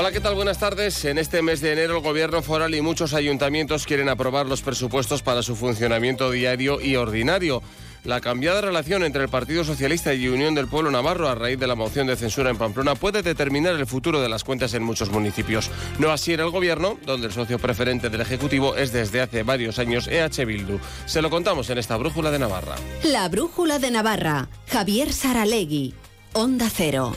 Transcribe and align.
Hola, 0.00 0.12
¿qué 0.12 0.20
tal? 0.20 0.36
Buenas 0.36 0.60
tardes. 0.60 1.04
En 1.06 1.18
este 1.18 1.42
mes 1.42 1.60
de 1.60 1.72
enero 1.72 1.96
el 1.96 2.02
Gobierno 2.04 2.40
foral 2.40 2.72
y 2.72 2.80
muchos 2.80 3.14
ayuntamientos 3.14 3.84
quieren 3.84 4.08
aprobar 4.08 4.46
los 4.46 4.62
presupuestos 4.62 5.22
para 5.22 5.42
su 5.42 5.56
funcionamiento 5.56 6.30
diario 6.30 6.80
y 6.80 6.94
ordinario. 6.94 7.64
La 8.04 8.20
cambiada 8.20 8.60
relación 8.60 9.02
entre 9.02 9.24
el 9.24 9.28
Partido 9.28 9.64
Socialista 9.64 10.14
y 10.14 10.28
Unión 10.28 10.54
del 10.54 10.68
Pueblo 10.68 10.92
Navarro 10.92 11.28
a 11.28 11.34
raíz 11.34 11.58
de 11.58 11.66
la 11.66 11.74
moción 11.74 12.06
de 12.06 12.14
censura 12.14 12.48
en 12.48 12.58
Pamplona 12.58 12.94
puede 12.94 13.22
determinar 13.22 13.74
el 13.74 13.88
futuro 13.88 14.20
de 14.20 14.28
las 14.28 14.44
cuentas 14.44 14.72
en 14.74 14.84
muchos 14.84 15.10
municipios. 15.10 15.68
No 15.98 16.12
así 16.12 16.32
era 16.32 16.44
el 16.44 16.50
Gobierno, 16.50 16.96
donde 17.04 17.26
el 17.26 17.32
socio 17.32 17.58
preferente 17.58 18.08
del 18.08 18.20
Ejecutivo 18.20 18.76
es 18.76 18.92
desde 18.92 19.20
hace 19.20 19.42
varios 19.42 19.80
años 19.80 20.06
EH 20.06 20.44
Bildu. 20.44 20.78
Se 21.06 21.22
lo 21.22 21.28
contamos 21.28 21.70
en 21.70 21.78
esta 21.78 21.96
Brújula 21.96 22.30
de 22.30 22.38
Navarra. 22.38 22.76
La 23.02 23.28
Brújula 23.28 23.80
de 23.80 23.90
Navarra. 23.90 24.48
Javier 24.68 25.12
Saralegui. 25.12 25.92
Onda 26.34 26.70
Cero. 26.72 27.16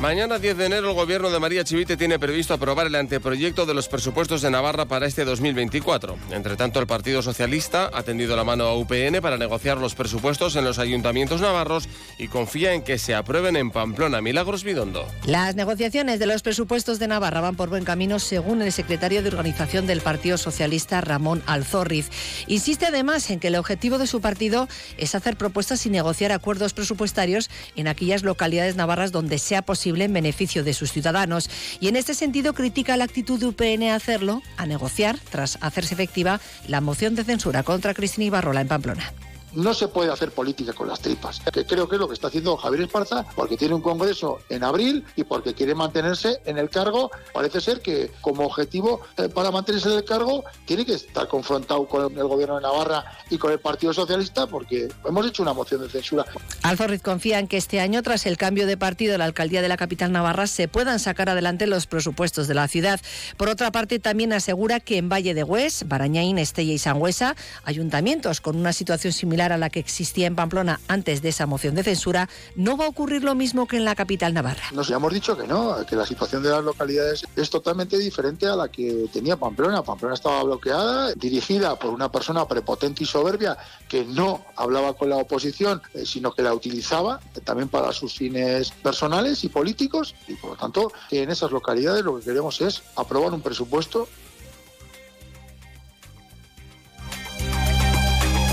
Mañana 0.00 0.38
10 0.38 0.56
de 0.56 0.66
enero 0.66 0.90
el 0.90 0.94
gobierno 0.94 1.28
de 1.28 1.40
María 1.40 1.64
Chivite 1.64 1.96
tiene 1.96 2.20
previsto 2.20 2.54
aprobar 2.54 2.86
el 2.86 2.94
anteproyecto 2.94 3.66
de 3.66 3.74
los 3.74 3.88
presupuestos 3.88 4.42
de 4.42 4.48
Navarra 4.48 4.86
para 4.86 5.06
este 5.06 5.24
2024. 5.24 6.16
Entre 6.30 6.54
tanto, 6.54 6.78
el 6.78 6.86
Partido 6.86 7.20
Socialista 7.20 7.90
ha 7.92 8.04
tendido 8.04 8.36
la 8.36 8.44
mano 8.44 8.66
a 8.66 8.76
UPN 8.76 9.20
para 9.20 9.38
negociar 9.38 9.78
los 9.78 9.96
presupuestos 9.96 10.54
en 10.54 10.62
los 10.62 10.78
ayuntamientos 10.78 11.40
navarros 11.40 11.88
y 12.16 12.28
confía 12.28 12.74
en 12.74 12.82
que 12.82 12.96
se 12.96 13.16
aprueben 13.16 13.56
en 13.56 13.72
Pamplona. 13.72 14.20
Milagros 14.20 14.62
Bidondo. 14.62 15.04
Las 15.26 15.56
negociaciones 15.56 16.20
de 16.20 16.26
los 16.26 16.42
presupuestos 16.42 17.00
de 17.00 17.08
Navarra 17.08 17.40
van 17.40 17.56
por 17.56 17.68
buen 17.68 17.84
camino 17.84 18.20
según 18.20 18.62
el 18.62 18.70
secretario 18.70 19.20
de 19.22 19.30
organización 19.30 19.88
del 19.88 20.00
Partido 20.00 20.38
Socialista, 20.38 21.00
Ramón 21.00 21.42
Alzorriz. 21.46 22.08
Insiste 22.46 22.86
además 22.86 23.28
en 23.30 23.40
que 23.40 23.48
el 23.48 23.56
objetivo 23.56 23.98
de 23.98 24.06
su 24.06 24.20
partido 24.20 24.68
es 24.96 25.16
hacer 25.16 25.36
propuestas 25.36 25.84
y 25.86 25.90
negociar 25.90 26.30
acuerdos 26.30 26.72
presupuestarios 26.72 27.50
en 27.74 27.88
aquellas 27.88 28.22
localidades 28.22 28.76
navarras 28.76 29.10
donde 29.10 29.38
sea 29.38 29.62
posible 29.62 29.87
en 29.96 30.12
beneficio 30.12 30.64
de 30.64 30.74
sus 30.74 30.92
ciudadanos. 30.92 31.50
Y 31.80 31.88
en 31.88 31.96
este 31.96 32.14
sentido 32.14 32.54
critica 32.54 32.96
la 32.96 33.04
actitud 33.04 33.38
de 33.40 33.46
UPN 33.46 33.84
a 33.84 33.94
hacerlo, 33.94 34.42
a 34.56 34.66
negociar, 34.66 35.18
tras 35.30 35.58
hacerse 35.60 35.94
efectiva 35.94 36.40
la 36.66 36.80
moción 36.80 37.14
de 37.14 37.24
censura 37.24 37.62
contra 37.62 37.94
Cristina 37.94 38.26
Ibarrola 38.26 38.60
en 38.60 38.68
Pamplona. 38.68 39.12
No 39.54 39.72
se 39.72 39.88
puede 39.88 40.12
hacer 40.12 40.30
política 40.30 40.72
con 40.74 40.88
las 40.88 41.00
tripas, 41.00 41.40
que 41.40 41.64
creo 41.64 41.88
que 41.88 41.96
es 41.96 42.00
lo 42.00 42.06
que 42.06 42.14
está 42.14 42.28
haciendo 42.28 42.56
Javier 42.56 42.82
Esparza, 42.82 43.24
porque 43.34 43.56
tiene 43.56 43.74
un 43.74 43.80
congreso 43.80 44.38
en 44.50 44.62
abril 44.62 45.04
y 45.16 45.24
porque 45.24 45.54
quiere 45.54 45.74
mantenerse 45.74 46.40
en 46.44 46.58
el 46.58 46.68
cargo. 46.68 47.10
Parece 47.32 47.60
ser 47.60 47.80
que 47.80 48.10
como 48.20 48.44
objetivo 48.44 49.00
eh, 49.16 49.28
para 49.28 49.50
mantenerse 49.50 49.88
en 49.88 49.96
el 49.96 50.04
cargo 50.04 50.44
tiene 50.66 50.84
que 50.84 50.94
estar 50.94 51.26
confrontado 51.28 51.86
con 51.86 52.16
el 52.16 52.26
gobierno 52.26 52.56
de 52.56 52.62
Navarra 52.62 53.04
y 53.30 53.38
con 53.38 53.50
el 53.50 53.58
Partido 53.58 53.94
Socialista, 53.94 54.46
porque 54.46 54.88
hemos 55.06 55.26
hecho 55.26 55.42
una 55.42 55.54
moción 55.54 55.80
de 55.80 55.88
censura. 55.88 56.26
Alzorriz 56.62 57.02
confía 57.02 57.38
en 57.38 57.48
que 57.48 57.56
este 57.56 57.80
año, 57.80 58.02
tras 58.02 58.26
el 58.26 58.36
cambio 58.36 58.66
de 58.66 58.76
partido 58.76 59.12
de 59.12 59.18
la 59.18 59.24
alcaldía 59.24 59.62
de 59.62 59.68
la 59.68 59.78
capital 59.78 60.12
navarra, 60.12 60.46
se 60.46 60.68
puedan 60.68 60.98
sacar 60.98 61.30
adelante 61.30 61.66
los 61.66 61.86
presupuestos 61.86 62.48
de 62.48 62.54
la 62.54 62.68
ciudad. 62.68 63.00
Por 63.38 63.48
otra 63.48 63.72
parte, 63.72 63.98
también 63.98 64.34
asegura 64.34 64.80
que 64.80 64.98
en 64.98 65.08
Valle 65.08 65.32
de 65.32 65.42
Hues, 65.42 65.88
Barañaín, 65.88 66.38
Estella 66.38 66.72
y 66.72 66.78
Sangüesa, 66.78 67.34
ayuntamientos 67.64 68.42
con 68.42 68.56
una 68.56 68.74
situación 68.74 69.12
similar 69.12 69.37
a 69.40 69.58
la 69.58 69.70
que 69.70 69.80
existía 69.80 70.26
en 70.26 70.36
Pamplona 70.36 70.80
antes 70.88 71.22
de 71.22 71.30
esa 71.30 71.46
moción 71.46 71.74
de 71.74 71.82
censura, 71.82 72.28
no 72.56 72.76
va 72.76 72.86
a 72.86 72.88
ocurrir 72.88 73.24
lo 73.24 73.34
mismo 73.34 73.66
que 73.66 73.76
en 73.76 73.84
la 73.84 73.94
capital 73.94 74.34
navarra. 74.34 74.64
Nos 74.72 74.90
hemos 74.90 75.12
dicho 75.12 75.36
que 75.36 75.46
no, 75.46 75.76
que 75.86 75.96
la 75.96 76.06
situación 76.06 76.42
de 76.42 76.50
las 76.50 76.64
localidades 76.64 77.24
es 77.36 77.50
totalmente 77.50 77.98
diferente 77.98 78.46
a 78.46 78.56
la 78.56 78.68
que 78.68 79.08
tenía 79.12 79.36
Pamplona. 79.36 79.82
Pamplona 79.82 80.14
estaba 80.14 80.42
bloqueada, 80.42 81.14
dirigida 81.14 81.78
por 81.78 81.92
una 81.92 82.10
persona 82.10 82.46
prepotente 82.46 83.04
y 83.04 83.06
soberbia 83.06 83.56
que 83.88 84.04
no 84.04 84.44
hablaba 84.56 84.94
con 84.94 85.10
la 85.10 85.16
oposición, 85.16 85.80
eh, 85.94 86.04
sino 86.04 86.32
que 86.32 86.42
la 86.42 86.52
utilizaba 86.52 87.20
también 87.44 87.68
para 87.68 87.92
sus 87.92 88.14
fines 88.14 88.70
personales 88.70 89.44
y 89.44 89.48
políticos. 89.48 90.14
Y 90.26 90.34
por 90.34 90.50
lo 90.50 90.56
tanto, 90.56 90.92
en 91.10 91.30
esas 91.30 91.50
localidades 91.50 92.04
lo 92.04 92.18
que 92.18 92.24
queremos 92.24 92.60
es 92.60 92.82
aprobar 92.96 93.32
un 93.32 93.40
presupuesto 93.40 94.08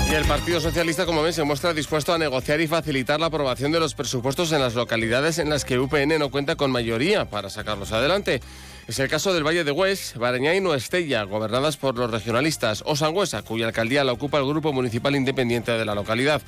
Y 0.08 0.14
el 0.14 0.24
Partido 0.24 0.60
Socialista, 0.60 1.04
como 1.04 1.22
ven, 1.22 1.32
se 1.32 1.42
muestra 1.42 1.74
dispuesto 1.74 2.14
a 2.14 2.18
negociar 2.18 2.60
y 2.60 2.68
facilitar 2.68 3.18
la 3.18 3.26
aprobación 3.26 3.72
de 3.72 3.80
los 3.80 3.94
presupuestos 3.94 4.52
en 4.52 4.60
las 4.60 4.74
localidades 4.74 5.38
en 5.38 5.50
las 5.50 5.64
que 5.64 5.80
UPN 5.80 6.18
no 6.20 6.30
cuenta 6.30 6.54
con 6.54 6.70
mayoría 6.70 7.28
para 7.28 7.50
sacarlos 7.50 7.90
adelante. 7.90 8.40
Es 8.88 9.00
el 9.00 9.08
caso 9.08 9.34
del 9.34 9.44
Valle 9.44 9.64
de 9.64 9.72
Hues, 9.72 10.14
Barañáin 10.16 10.64
o 10.64 10.72
Estella, 10.72 11.24
gobernadas 11.24 11.76
por 11.76 11.98
los 11.98 12.08
regionalistas, 12.08 12.84
o 12.86 12.94
Sangüesa, 12.94 13.42
cuya 13.42 13.66
alcaldía 13.66 14.04
la 14.04 14.12
ocupa 14.12 14.38
el 14.38 14.46
Grupo 14.46 14.72
Municipal 14.72 15.16
Independiente 15.16 15.72
de 15.72 15.84
la 15.84 15.96
localidad. 15.96 16.40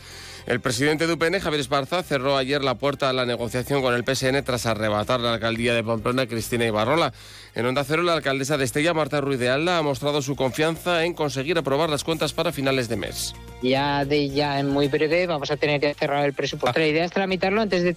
El 0.46 0.60
presidente 0.60 1.08
de 1.08 1.14
UPN, 1.14 1.40
Javier 1.40 1.60
Esparza, 1.60 2.04
cerró 2.04 2.36
ayer 2.36 2.62
la 2.62 2.76
puerta 2.76 3.10
a 3.10 3.12
la 3.12 3.26
negociación 3.26 3.82
con 3.82 3.92
el 3.92 4.04
PSN 4.04 4.44
tras 4.44 4.66
arrebatar 4.66 5.18
la 5.18 5.34
alcaldía 5.34 5.74
de 5.74 5.82
Pamplona 5.82 6.28
Cristina 6.28 6.64
Ibarrola. 6.64 7.12
En 7.56 7.66
Onda 7.66 7.82
Cero, 7.82 8.04
la 8.04 8.14
alcaldesa 8.14 8.56
de 8.56 8.66
Estella, 8.66 8.94
Marta 8.94 9.20
Ruiz 9.20 9.40
de 9.40 9.48
Alda, 9.48 9.78
ha 9.78 9.82
mostrado 9.82 10.22
su 10.22 10.36
confianza 10.36 11.04
en 11.04 11.14
conseguir 11.14 11.58
aprobar 11.58 11.90
las 11.90 12.04
cuentas 12.04 12.32
para 12.34 12.52
finales 12.52 12.88
de 12.88 12.98
mes. 12.98 13.34
Ya 13.64 14.04
de 14.04 14.28
ya 14.28 14.60
en 14.60 14.68
muy 14.68 14.86
breve 14.86 15.26
vamos 15.26 15.50
a 15.50 15.56
tener 15.56 15.80
que 15.80 15.92
cerrar 15.92 16.24
el 16.24 16.34
presupuesto. 16.34 16.78
La 16.78 16.86
idea 16.86 17.04
es 17.04 17.10
tramitarlo 17.10 17.60
antes 17.60 17.82
de 17.82 17.94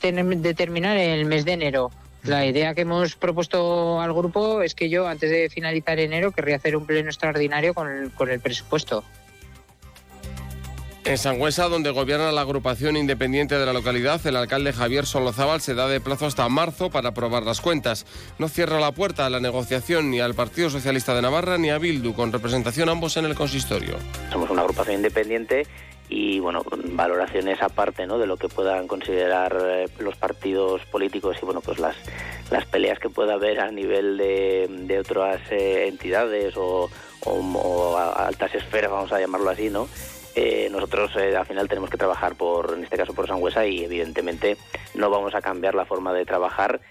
terminar 0.56 0.98
el 0.98 1.26
mes 1.26 1.46
de 1.46 1.52
enero. 1.52 1.92
La 2.24 2.46
idea 2.46 2.76
que 2.76 2.82
hemos 2.82 3.16
propuesto 3.16 4.00
al 4.00 4.14
grupo 4.14 4.62
es 4.62 4.76
que 4.76 4.90
yo, 4.90 5.08
antes 5.08 5.32
de 5.32 5.50
finalizar 5.50 6.00
enero, 6.00 6.32
querría 6.32 6.58
hacer 6.58 6.76
un 6.76 6.86
pleno 6.86 7.10
extraordinario 7.10 7.74
con 7.74 7.90
el, 7.90 8.12
con 8.12 8.30
el 8.30 8.40
presupuesto. 8.40 9.04
En 11.04 11.18
Sangüesa, 11.18 11.68
donde 11.68 11.90
gobierna 11.90 12.32
la 12.32 12.42
agrupación 12.42 12.96
independiente 12.96 13.58
de 13.58 13.66
la 13.66 13.74
localidad, 13.74 14.26
el 14.28 14.36
alcalde 14.36 14.72
Javier 14.72 15.08
Solozábal 15.08 15.60
se 15.60 15.74
da 15.74 15.88
de 15.88 16.00
plazo 16.00 16.28
hasta 16.28 16.48
marzo 16.48 16.92
para 16.92 17.10
aprobar 17.10 17.42
las 17.42 17.60
cuentas. 17.60 18.06
No 18.38 18.48
cierra 18.48 18.80
la 18.80 18.92
puerta 18.92 19.26
a 19.26 19.30
la 19.32 19.40
negociación 19.40 20.12
ni 20.12 20.20
al 20.20 20.36
Partido 20.36 20.70
Socialista 20.70 21.16
de 21.16 21.24
Navarra 21.24 21.58
ni 21.58 21.72
a 21.72 21.80
Bildu, 21.80 22.14
con 22.14 22.32
representación 22.32 22.88
ambos 22.88 23.18
en 23.18 23.26
el 23.26 23.34
consistorio. 23.34 23.98
Somos 24.32 24.52
una 24.52 24.62
agrupación 24.62 24.98
independiente 24.98 25.66
y 26.12 26.40
bueno 26.42 26.62
valoraciones 26.90 27.62
aparte 27.62 28.06
¿no? 28.06 28.20
de 28.20 28.28
lo 28.28 28.36
que 28.36 28.50
puedan 28.50 28.86
considerar 28.88 29.58
eh, 29.62 29.88
los 30.00 30.18
partidos 30.18 30.86
políticos 30.86 31.38
y 31.42 31.46
bueno 31.46 31.62
pues 31.62 31.80
las 31.80 31.96
las 32.52 32.66
peleas 32.66 33.00
que 33.00 33.10
pueda 33.10 33.36
haber 33.36 33.62
a 33.62 33.72
nivel 33.72 34.18
de, 34.18 34.68
de 34.70 35.00
otras 35.00 35.40
eh, 35.52 35.88
entidades 35.88 36.58
o, 36.58 36.90
o, 37.26 37.98
altas 37.98 38.54
esferas 38.54 38.92
vamos 38.92 39.14
a 39.14 39.22
llamarlo 39.22 39.50
así 39.50 39.70
no 39.70 39.88
eh, 40.36 40.68
nosotros 40.70 41.16
eh, 41.16 41.36
al 41.36 41.46
final 41.46 41.70
tenemos 41.70 41.90
que 41.90 41.98
trabajar 41.98 42.36
por, 42.36 42.74
en 42.74 42.84
este 42.84 42.98
caso 42.98 43.14
por 43.14 43.28
Sangüesa 43.28 43.66
y 43.66 43.84
evidentemente 43.84 44.58
no 44.94 45.10
vamos 45.10 45.34
a 45.34 45.42
cambiar 45.42 45.76
la 45.76 45.86
forma 45.86 46.14
de 46.14 46.26
trabajar 46.26 46.82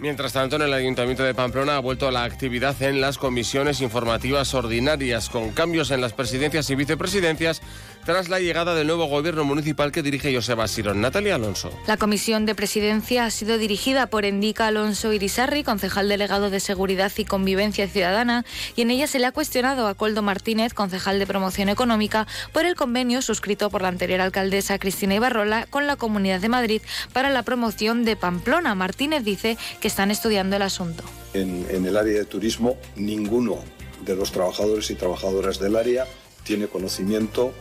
Mientras 0.00 0.32
tanto, 0.32 0.56
en 0.56 0.62
el 0.62 0.72
Ayuntamiento 0.72 1.22
de 1.22 1.34
Pamplona 1.34 1.76
ha 1.76 1.78
vuelto 1.78 2.10
la 2.10 2.24
actividad 2.24 2.80
en 2.80 3.02
las 3.02 3.18
comisiones 3.18 3.82
informativas 3.82 4.54
ordinarias, 4.54 5.28
con 5.28 5.50
cambios 5.50 5.90
en 5.90 6.00
las 6.00 6.14
presidencias 6.14 6.70
y 6.70 6.74
vicepresidencias 6.74 7.60
tras 8.06 8.30
la 8.30 8.40
llegada 8.40 8.74
del 8.74 8.86
nuevo 8.86 9.04
gobierno 9.04 9.44
municipal 9.44 9.92
que 9.92 10.02
dirige 10.02 10.34
Joseba 10.34 10.66
Sirón. 10.68 11.02
Natalia 11.02 11.34
Alonso. 11.34 11.70
La 11.86 11.98
comisión 11.98 12.46
de 12.46 12.54
presidencia 12.54 13.26
ha 13.26 13.30
sido 13.30 13.58
dirigida 13.58 14.06
por 14.06 14.24
Endica 14.24 14.68
Alonso 14.68 15.12
Irisarri, 15.12 15.64
concejal 15.64 16.08
delegado 16.08 16.48
de 16.48 16.60
Seguridad 16.60 17.12
y 17.18 17.26
Convivencia 17.26 17.86
Ciudadana, 17.86 18.46
y 18.76 18.82
en 18.82 18.90
ella 18.90 19.06
se 19.06 19.18
le 19.18 19.26
ha 19.26 19.32
cuestionado 19.32 19.86
a 19.86 19.94
Coldo 19.94 20.22
Martínez, 20.22 20.72
concejal 20.72 21.18
de 21.18 21.26
Promoción 21.26 21.68
Económica, 21.68 22.26
por 22.54 22.64
el 22.64 22.74
convenio 22.74 23.20
suscrito 23.20 23.68
por 23.68 23.82
la 23.82 23.88
anterior 23.88 24.22
alcaldesa 24.22 24.78
Cristina 24.78 25.16
Ibarrola 25.16 25.66
con 25.68 25.86
la 25.86 25.96
Comunidad 25.96 26.40
de 26.40 26.48
Madrid 26.48 26.80
para 27.12 27.28
la 27.28 27.42
promoción 27.42 28.06
de 28.06 28.16
Pamplona. 28.16 28.74
Martínez 28.74 29.24
dice 29.24 29.58
que 29.78 29.89
están 29.90 30.10
estudiando 30.10 30.56
el 30.56 30.62
asunto. 30.62 31.04
En, 31.34 31.66
en 31.70 31.84
el 31.84 31.96
área 31.96 32.18
de 32.18 32.24
turismo, 32.24 32.76
ninguno 32.96 33.58
de 34.04 34.16
los 34.16 34.32
trabajadores 34.32 34.90
y 34.90 34.94
trabajadoras 34.94 35.58
del 35.58 35.76
área 35.76 36.06
tiene 36.44 36.68
conocimiento 36.68 37.52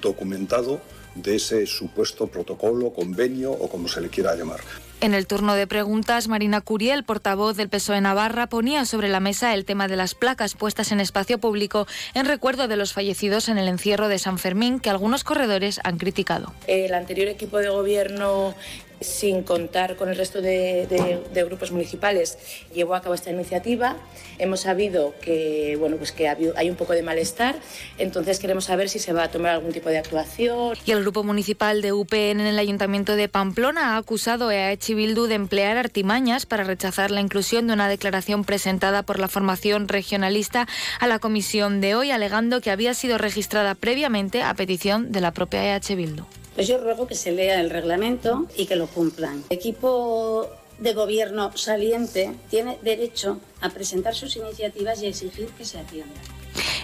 documentado 0.00 0.80
de 1.14 1.36
ese 1.36 1.66
supuesto 1.66 2.26
protocolo, 2.26 2.92
convenio 2.92 3.52
o 3.52 3.68
como 3.68 3.88
se 3.88 4.00
le 4.00 4.08
quiera 4.08 4.34
llamar. 4.34 4.60
En 5.00 5.14
el 5.14 5.26
turno 5.26 5.54
de 5.54 5.66
preguntas, 5.66 6.28
Marina 6.28 6.60
Curiel, 6.60 7.04
portavoz 7.04 7.56
del 7.56 7.68
PSOE 7.68 8.00
Navarra, 8.00 8.46
ponía 8.46 8.84
sobre 8.84 9.08
la 9.08 9.18
mesa 9.18 9.52
el 9.52 9.64
tema 9.64 9.88
de 9.88 9.96
las 9.96 10.14
placas 10.14 10.54
puestas 10.54 10.92
en 10.92 11.00
espacio 11.00 11.38
público 11.38 11.86
en 12.14 12.24
recuerdo 12.24 12.68
de 12.68 12.76
los 12.76 12.92
fallecidos 12.92 13.48
en 13.48 13.58
el 13.58 13.68
encierro 13.68 14.08
de 14.08 14.20
San 14.20 14.38
Fermín 14.38 14.78
que 14.78 14.90
algunos 14.90 15.24
corredores 15.24 15.80
han 15.82 15.98
criticado. 15.98 16.54
El 16.68 16.94
anterior 16.94 17.28
equipo 17.28 17.58
de 17.58 17.68
gobierno 17.68 18.54
sin 19.02 19.42
contar 19.42 19.96
con 19.96 20.08
el 20.08 20.16
resto 20.16 20.40
de, 20.40 21.20
grupos 21.46 21.72
municipales, 21.72 22.38
llevó 22.74 22.94
a 22.94 23.02
cabo 23.02 23.14
esta 23.14 23.30
iniciativa. 23.30 23.96
Hemos 24.38 24.60
sabido 24.60 25.14
que, 25.20 25.76
bueno, 25.78 25.96
pues 25.96 26.12
que 26.12 26.28
hay 26.28 26.70
un 26.70 26.76
poco 26.76 26.92
de 26.92 27.02
malestar, 27.02 27.56
entonces 27.98 28.38
queremos 28.38 28.64
saber 28.64 28.88
si 28.88 28.98
se 28.98 29.12
va 29.12 29.24
a 29.24 29.30
tomar 29.30 29.52
algún 29.52 29.72
tipo 29.72 29.88
de 29.88 29.98
actuación. 29.98 30.76
Y 30.84 30.92
el 30.92 31.02
grupo 31.02 31.24
municipal 31.24 31.82
de 31.82 31.92
UPN 31.92 32.40
en 32.40 32.46
el 32.46 32.58
Ayuntamiento 32.58 33.16
de 33.16 33.28
Pamplona 33.28 33.94
ha 33.94 33.96
acusado 33.96 34.48
a 34.48 34.54
EH 34.54 34.94
Bildu 34.94 35.26
de 35.26 35.34
emplear 35.34 35.76
artimañas 35.76 36.46
para 36.46 36.64
rechazar 36.64 37.10
la 37.10 37.20
inclusión 37.20 37.66
de 37.66 37.74
una 37.74 37.88
declaración 37.88 38.44
presentada 38.44 39.02
por 39.02 39.18
la 39.18 39.28
formación 39.28 39.88
regionalista 39.88 40.66
a 41.00 41.06
la 41.06 41.18
comisión 41.18 41.80
de 41.80 41.94
hoy, 41.94 42.10
alegando 42.10 42.60
que 42.60 42.70
había 42.70 42.94
sido 42.94 43.18
registrada 43.18 43.74
previamente 43.74 44.42
a 44.42 44.54
petición 44.54 45.12
de 45.12 45.20
la 45.20 45.32
propia 45.32 45.76
EH 45.76 45.96
Bildu. 45.96 46.24
Pues 46.54 46.68
yo 46.68 46.78
ruego 46.78 47.06
que 47.06 47.14
se 47.14 47.32
lea 47.32 47.60
el 47.60 47.70
reglamento 47.70 48.46
y 48.56 48.66
que 48.66 48.76
lo 48.76 48.86
cumplan. 48.86 49.44
El 49.48 49.56
equipo 49.56 50.50
de 50.78 50.94
gobierno 50.94 51.56
saliente 51.56 52.32
tiene 52.50 52.78
derecho 52.82 53.40
a 53.60 53.70
presentar 53.70 54.14
sus 54.14 54.36
iniciativas 54.36 55.02
y 55.02 55.06
exigir 55.06 55.48
que 55.56 55.64
se 55.64 55.78
atiendan. 55.78 56.18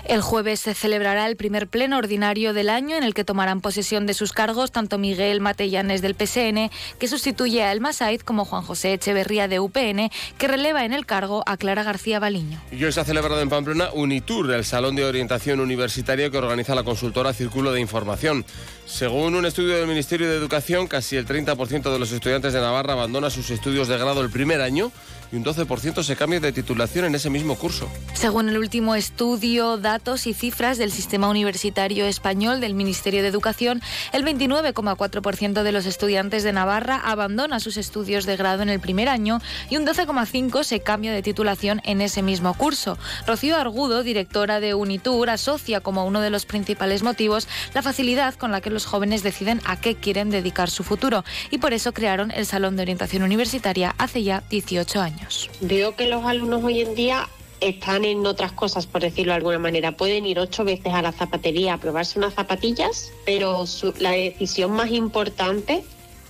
El 0.04 0.22
jueves 0.22 0.60
se 0.60 0.74
celebrará 0.74 1.26
el 1.26 1.36
primer 1.36 1.68
pleno 1.68 1.98
ordinario 1.98 2.54
del 2.54 2.70
año 2.70 2.96
en 2.96 3.02
el 3.02 3.12
que 3.12 3.24
tomarán 3.24 3.60
posesión 3.60 4.06
de 4.06 4.14
sus 4.14 4.32
cargos 4.32 4.72
tanto 4.72 4.96
Miguel 4.96 5.40
Matellanes 5.40 6.00
del 6.00 6.14
PSN, 6.14 6.70
que 6.98 7.08
sustituye 7.08 7.62
a 7.62 7.72
Elma 7.72 7.92
Saiz, 7.92 8.24
como 8.24 8.46
Juan 8.46 8.62
José 8.62 8.94
Echeverría 8.94 9.48
de 9.48 9.60
UPN, 9.60 10.10
que 10.38 10.48
releva 10.48 10.86
en 10.86 10.94
el 10.94 11.04
cargo 11.04 11.42
a 11.44 11.58
Clara 11.58 11.82
García 11.82 12.20
Baliño. 12.20 12.58
Y 12.72 12.82
hoy 12.84 12.92
se 12.92 13.00
ha 13.00 13.04
celebrado 13.04 13.40
en 13.42 13.50
Pamplona 13.50 13.90
Unitur, 13.92 14.50
el 14.50 14.64
salón 14.64 14.96
de 14.96 15.04
orientación 15.04 15.60
universitaria 15.60 16.30
que 16.30 16.38
organiza 16.38 16.74
la 16.74 16.84
consultora 16.84 17.34
Círculo 17.34 17.72
de 17.72 17.80
Información. 17.80 18.46
Según 18.88 19.34
un 19.34 19.44
estudio 19.44 19.76
del 19.76 19.86
Ministerio 19.86 20.30
de 20.30 20.36
Educación, 20.36 20.86
casi 20.86 21.16
el 21.16 21.26
30% 21.26 21.92
de 21.92 21.98
los 21.98 22.10
estudiantes 22.10 22.54
de 22.54 22.60
Navarra 22.60 22.94
abandona 22.94 23.28
sus 23.28 23.50
estudios 23.50 23.86
de 23.86 23.98
grado 23.98 24.22
el 24.22 24.30
primer 24.30 24.62
año 24.62 24.90
y 25.30 25.36
un 25.36 25.44
12% 25.44 26.02
se 26.02 26.16
cambia 26.16 26.40
de 26.40 26.52
titulación 26.52 27.04
en 27.04 27.14
ese 27.14 27.28
mismo 27.28 27.56
curso. 27.56 27.86
Según 28.14 28.48
el 28.48 28.56
último 28.56 28.94
estudio, 28.94 29.76
datos 29.76 30.26
y 30.26 30.32
cifras 30.32 30.78
del 30.78 30.90
sistema 30.90 31.28
universitario 31.28 32.06
español 32.06 32.60
del 32.60 32.74
Ministerio 32.74 33.20
de 33.20 33.28
Educación, 33.28 33.82
el 34.12 34.24
29,4% 34.24 35.62
de 35.62 35.72
los 35.72 35.84
estudiantes 35.84 36.42
de 36.42 36.54
Navarra 36.54 36.96
abandona 36.96 37.60
sus 37.60 37.76
estudios 37.76 38.24
de 38.24 38.36
grado 38.36 38.62
en 38.62 38.70
el 38.70 38.80
primer 38.80 39.10
año 39.10 39.40
y 39.68 39.76
un 39.76 39.86
12,5% 39.86 40.64
se 40.64 40.80
cambia 40.80 41.12
de 41.12 41.22
titulación 41.22 41.82
en 41.84 42.00
ese 42.00 42.22
mismo 42.22 42.54
curso. 42.54 42.96
Rocío 43.26 43.56
Argudo, 43.56 44.02
directora 44.02 44.60
de 44.60 44.72
Unitur, 44.72 45.28
asocia 45.28 45.80
como 45.80 46.06
uno 46.06 46.22
de 46.22 46.30
los 46.30 46.46
principales 46.46 47.02
motivos 47.02 47.48
la 47.74 47.82
facilidad 47.82 48.34
con 48.34 48.50
la 48.50 48.62
que 48.62 48.70
los 48.70 48.77
jóvenes 48.86 49.22
deciden 49.22 49.60
a 49.64 49.80
qué 49.80 49.94
quieren 49.94 50.30
dedicar 50.30 50.70
su 50.70 50.84
futuro 50.84 51.24
y 51.50 51.58
por 51.58 51.72
eso 51.72 51.92
crearon 51.92 52.30
el 52.30 52.46
Salón 52.46 52.76
de 52.76 52.82
Orientación 52.82 53.22
Universitaria 53.22 53.94
hace 53.98 54.22
ya 54.22 54.42
18 54.50 55.00
años. 55.00 55.50
Veo 55.60 55.96
que 55.96 56.08
los 56.08 56.24
alumnos 56.24 56.64
hoy 56.64 56.80
en 56.80 56.94
día 56.94 57.28
están 57.60 58.04
en 58.04 58.24
otras 58.26 58.52
cosas, 58.52 58.86
por 58.86 59.02
decirlo 59.02 59.32
de 59.32 59.36
alguna 59.36 59.58
manera. 59.58 59.92
Pueden 59.92 60.26
ir 60.26 60.38
ocho 60.38 60.64
veces 60.64 60.92
a 60.92 61.02
la 61.02 61.12
zapatería 61.12 61.74
a 61.74 61.78
probarse 61.78 62.18
unas 62.18 62.34
zapatillas, 62.34 63.10
pero 63.24 63.64
la 63.98 64.12
decisión 64.12 64.72
más 64.72 64.90
importante 64.90 65.84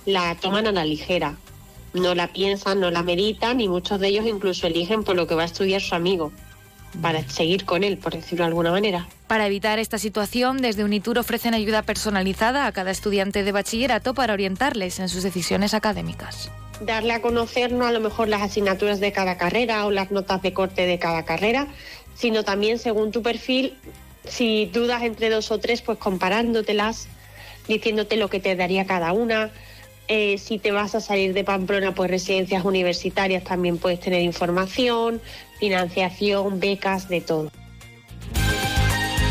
la 0.05 0.35
toman 0.35 0.67
a 0.67 0.71
la 0.71 0.85
ligera. 0.85 1.37
No 1.93 2.13
la 2.15 2.27
piensan, 2.27 2.79
no 2.79 2.91
la 2.91 3.03
meditan 3.03 3.61
y 3.61 3.67
muchos 3.67 3.99
de 3.99 4.09
ellos 4.09 4.25
incluso 4.25 4.67
eligen 4.67 5.03
por 5.03 5.15
lo 5.15 5.27
que 5.27 5.35
va 5.35 5.43
a 5.43 5.45
estudiar 5.45 5.81
su 5.81 5.95
amigo 5.95 6.31
para 7.01 7.27
seguir 7.29 7.65
con 7.65 7.83
él, 7.83 7.97
por 7.97 8.13
decirlo 8.13 8.43
de 8.43 8.49
alguna 8.49 8.71
manera. 8.71 9.07
Para 9.27 9.47
evitar 9.47 9.79
esta 9.79 9.97
situación, 9.97 10.61
desde 10.61 10.83
Unitur 10.83 11.19
ofrecen 11.19 11.53
ayuda 11.53 11.81
personalizada 11.83 12.65
a 12.65 12.71
cada 12.71 12.91
estudiante 12.91 13.43
de 13.43 13.51
bachillerato 13.51 14.13
para 14.13 14.33
orientarles 14.33 14.99
en 14.99 15.09
sus 15.09 15.23
decisiones 15.23 15.73
académicas 15.73 16.51
darle 16.81 17.13
a 17.13 17.21
conocer 17.21 17.71
no 17.71 17.85
a 17.85 17.91
lo 17.91 17.99
mejor 17.99 18.29
las 18.29 18.41
asignaturas 18.41 18.99
de 18.99 19.11
cada 19.11 19.37
carrera 19.37 19.85
o 19.85 19.91
las 19.91 20.11
notas 20.11 20.41
de 20.41 20.53
corte 20.53 20.85
de 20.85 20.97
cada 20.97 21.25
carrera, 21.25 21.67
sino 22.15 22.43
también 22.43 22.79
según 22.79 23.11
tu 23.11 23.21
perfil, 23.21 23.77
si 24.25 24.65
dudas 24.67 25.03
entre 25.03 25.29
dos 25.29 25.51
o 25.51 25.59
tres, 25.59 25.81
pues 25.81 25.97
comparándotelas, 25.97 27.07
diciéndote 27.67 28.17
lo 28.17 28.29
que 28.29 28.39
te 28.39 28.55
daría 28.55 28.85
cada 28.85 29.13
una. 29.13 29.51
Eh, 30.11 30.39
si 30.39 30.57
te 30.57 30.71
vas 30.71 30.95
a 30.95 31.01
salir 31.01 31.35
de 31.35 31.43
Pamplona, 31.43 31.93
pues 31.93 32.09
residencias 32.09 32.65
universitarias 32.65 33.43
también 33.43 33.77
puedes 33.77 33.99
tener 33.99 34.23
información, 34.23 35.21
financiación, 35.59 36.59
becas, 36.59 37.07
de 37.09 37.21
todo. 37.21 37.51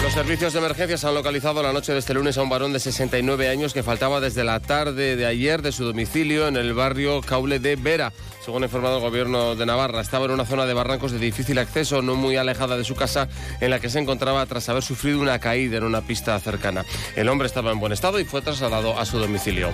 Los 0.04 0.12
servicios 0.12 0.52
de 0.52 0.60
emergencias 0.60 1.04
han 1.04 1.14
localizado 1.14 1.64
la 1.64 1.72
noche 1.72 1.92
de 1.92 1.98
este 1.98 2.14
lunes 2.14 2.38
a 2.38 2.42
un 2.42 2.48
varón 2.48 2.72
de 2.72 2.78
69 2.78 3.48
años 3.48 3.74
que 3.74 3.82
faltaba 3.82 4.20
desde 4.20 4.44
la 4.44 4.60
tarde 4.60 5.16
de 5.16 5.26
ayer 5.26 5.62
de 5.62 5.72
su 5.72 5.84
domicilio 5.84 6.46
en 6.46 6.56
el 6.56 6.72
barrio 6.74 7.20
Caule 7.22 7.58
de 7.58 7.74
Vera. 7.74 8.12
Según 8.44 8.62
ha 8.62 8.66
informado 8.66 8.98
el 8.98 9.02
gobierno 9.02 9.56
de 9.56 9.66
Navarra, 9.66 10.00
estaba 10.00 10.26
en 10.26 10.30
una 10.30 10.46
zona 10.46 10.64
de 10.64 10.74
barrancos 10.74 11.10
de 11.10 11.18
difícil 11.18 11.58
acceso, 11.58 12.02
no 12.02 12.14
muy 12.14 12.36
alejada 12.36 12.76
de 12.76 12.84
su 12.84 12.94
casa, 12.94 13.28
en 13.60 13.70
la 13.70 13.80
que 13.80 13.90
se 13.90 13.98
encontraba 13.98 14.46
tras 14.46 14.68
haber 14.68 14.84
sufrido 14.84 15.20
una 15.20 15.40
caída 15.40 15.78
en 15.78 15.84
una 15.84 16.02
pista 16.02 16.38
cercana. 16.38 16.84
El 17.16 17.28
hombre 17.28 17.48
estaba 17.48 17.72
en 17.72 17.80
buen 17.80 17.92
estado 17.92 18.20
y 18.20 18.24
fue 18.24 18.40
trasladado 18.42 18.96
a 18.96 19.04
su 19.04 19.18
domicilio. 19.18 19.72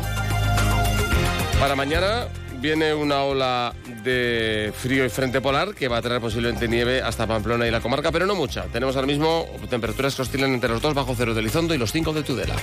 Para 1.61 1.77
mañana 1.77 2.29
viene 2.61 2.95
una 2.95 3.23
ola 3.23 3.75
de 4.03 4.73
frío 4.77 5.05
y 5.05 5.09
frente 5.09 5.41
polar 5.41 5.75
que 5.75 5.89
va 5.89 5.99
a 5.99 6.03
traer 6.03 6.21
posiblemente 6.21 6.69
nieve 6.69 7.03
hasta 7.03 7.27
Pamplona 7.27 7.67
y 7.67 7.71
la 7.71 7.81
comarca, 7.81 8.13
pero 8.13 8.27
no 8.27 8.35
mucha. 8.35 8.65
Tenemos 8.65 8.97
ahora 8.97 9.07
mismo 9.07 9.47
temperaturas 9.71 10.15
que 10.15 10.23
oscilan 10.23 10.53
entre 10.53 10.71
los 10.71 10.83
2 10.83 10.95
bajo 10.95 11.15
cero 11.17 11.35
de 11.35 11.43
Lizondo 11.43 11.75
y 11.75 11.79
los 11.79 11.93
5 11.93 12.13
de 12.13 12.23
Tudela. 12.23 12.57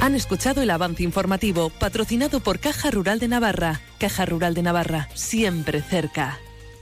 Han 0.00 0.14
escuchado 0.14 0.62
el 0.62 0.70
avance 0.70 1.02
informativo 1.02 1.70
patrocinado 1.70 2.40
por 2.40 2.58
Caja 2.58 2.90
Rural 2.90 3.18
de 3.18 3.28
Navarra. 3.28 3.80
Caja 3.98 4.26
Rural 4.26 4.54
de 4.54 4.62
Navarra, 4.62 5.08
siempre 5.14 5.80
cerca. 5.80 6.38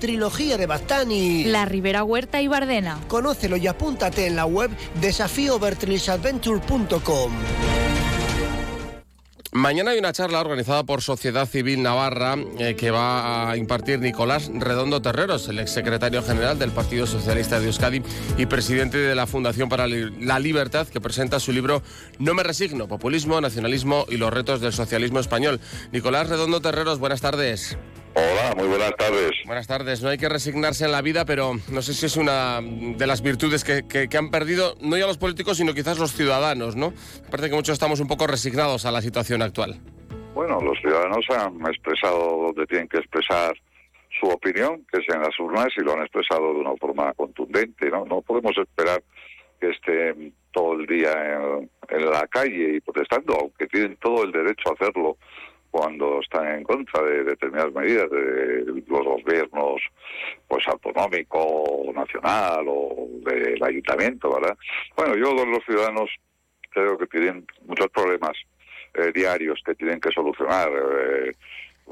Trilogía 0.00 0.56
de 0.56 0.66
Bastani. 0.66 1.44
La 1.44 1.64
Ribera 1.64 2.02
Huerta 2.02 2.42
y 2.42 2.48
Bardena. 2.48 2.98
Conócelo 3.06 3.56
y 3.56 3.68
apúntate 3.68 4.26
en 4.26 4.34
la 4.34 4.44
web 4.44 4.68
desafíovertrisadventure.com. 5.00 7.32
Mañana 9.52 9.92
hay 9.92 9.98
una 9.98 10.12
charla 10.12 10.40
organizada 10.40 10.84
por 10.84 11.02
Sociedad 11.02 11.46
Civil 11.46 11.82
Navarra 11.82 12.36
eh, 12.58 12.74
que 12.76 12.90
va 12.90 13.50
a 13.50 13.56
impartir 13.56 14.00
Nicolás 14.00 14.50
Redondo 14.52 15.02
Terreros, 15.02 15.48
el 15.48 15.60
exsecretario 15.60 16.22
general 16.22 16.58
del 16.58 16.70
Partido 16.70 17.06
Socialista 17.06 17.60
de 17.60 17.66
Euskadi 17.66 18.02
y 18.38 18.46
presidente 18.46 18.98
de 18.98 19.14
la 19.14 19.26
Fundación 19.26 19.68
para 19.68 19.86
la 19.86 20.38
Libertad, 20.38 20.88
que 20.88 21.00
presenta 21.00 21.38
su 21.38 21.52
libro 21.52 21.82
No 22.18 22.34
me 22.34 22.42
resigno, 22.42 22.88
populismo, 22.88 23.40
nacionalismo 23.40 24.06
y 24.08 24.16
los 24.16 24.32
retos 24.32 24.60
del 24.60 24.72
socialismo 24.72 25.20
español. 25.20 25.60
Nicolás 25.92 26.28
Redondo 26.28 26.60
Terreros, 26.60 26.98
buenas 26.98 27.20
tardes. 27.20 27.76
Hola, 28.14 28.54
muy 28.56 28.66
buenas 28.66 28.96
tardes. 28.96 29.30
Buenas 29.46 29.66
tardes. 29.68 30.02
No 30.02 30.08
hay 30.08 30.18
que 30.18 30.28
resignarse 30.28 30.84
en 30.84 30.92
la 30.92 31.00
vida, 31.00 31.24
pero 31.24 31.52
no 31.70 31.82
sé 31.82 31.94
si 31.94 32.06
es 32.06 32.16
una 32.16 32.60
de 32.60 33.06
las 33.06 33.22
virtudes 33.22 33.62
que, 33.64 34.08
han 34.16 34.30
perdido 34.30 34.74
no 34.80 34.96
ya 34.96 35.06
los 35.06 35.18
políticos, 35.18 35.58
sino 35.58 35.74
quizás 35.74 35.98
los 35.98 36.12
ciudadanos, 36.12 36.74
¿no? 36.74 36.92
Parece 37.30 37.50
que 37.50 37.56
muchos 37.56 37.74
estamos 37.74 38.00
un 38.00 38.08
poco 38.08 38.26
resignados 38.26 38.84
a 38.84 38.90
la 38.90 39.00
situación 39.00 39.42
actual. 39.42 39.78
Bueno, 40.34 40.60
los 40.60 40.78
ciudadanos 40.80 41.24
han 41.30 41.60
expresado 41.66 42.46
donde 42.48 42.66
tienen 42.66 42.88
que 42.88 42.98
expresar 42.98 43.56
su 44.20 44.26
opinión, 44.26 44.84
que 44.90 44.98
es 44.98 45.14
en 45.14 45.22
las 45.22 45.38
urnas, 45.38 45.68
y 45.76 45.82
lo 45.82 45.92
han 45.92 46.00
expresado 46.00 46.52
de 46.52 46.60
una 46.60 46.76
forma 46.76 47.12
contundente, 47.14 47.90
¿no? 47.90 48.04
No 48.06 48.22
podemos 48.22 48.56
esperar 48.58 49.02
que 49.60 49.70
estén 49.70 50.34
todo 50.52 50.72
el 50.74 50.86
día 50.86 51.12
en, 51.12 51.70
en 51.90 52.10
la 52.10 52.26
calle 52.26 52.76
y 52.76 52.80
protestando, 52.80 53.36
aunque 53.40 53.66
tienen 53.68 53.96
todo 53.96 54.24
el 54.24 54.32
derecho 54.32 54.70
a 54.70 54.72
hacerlo 54.72 55.16
cuando 55.70 56.20
están 56.20 56.46
en 56.48 56.64
contra 56.64 57.02
de 57.02 57.24
determinadas 57.24 57.72
medidas 57.72 58.10
de 58.10 58.64
los 58.88 59.04
gobiernos 59.04 59.80
pues 60.48 60.66
autonómico, 60.68 61.92
nacional 61.94 62.64
o 62.68 63.08
del 63.24 63.62
ayuntamiento, 63.62 64.32
¿verdad? 64.32 64.56
Bueno, 64.96 65.14
yo 65.16 65.32
los 65.44 65.64
ciudadanos 65.64 66.10
creo 66.70 66.98
que 66.98 67.06
tienen 67.06 67.46
muchos 67.66 67.88
problemas 67.88 68.36
eh, 68.94 69.12
diarios 69.14 69.60
que 69.64 69.74
tienen 69.74 70.00
que 70.00 70.10
solucionar. 70.10 70.70
Eh, 70.70 71.34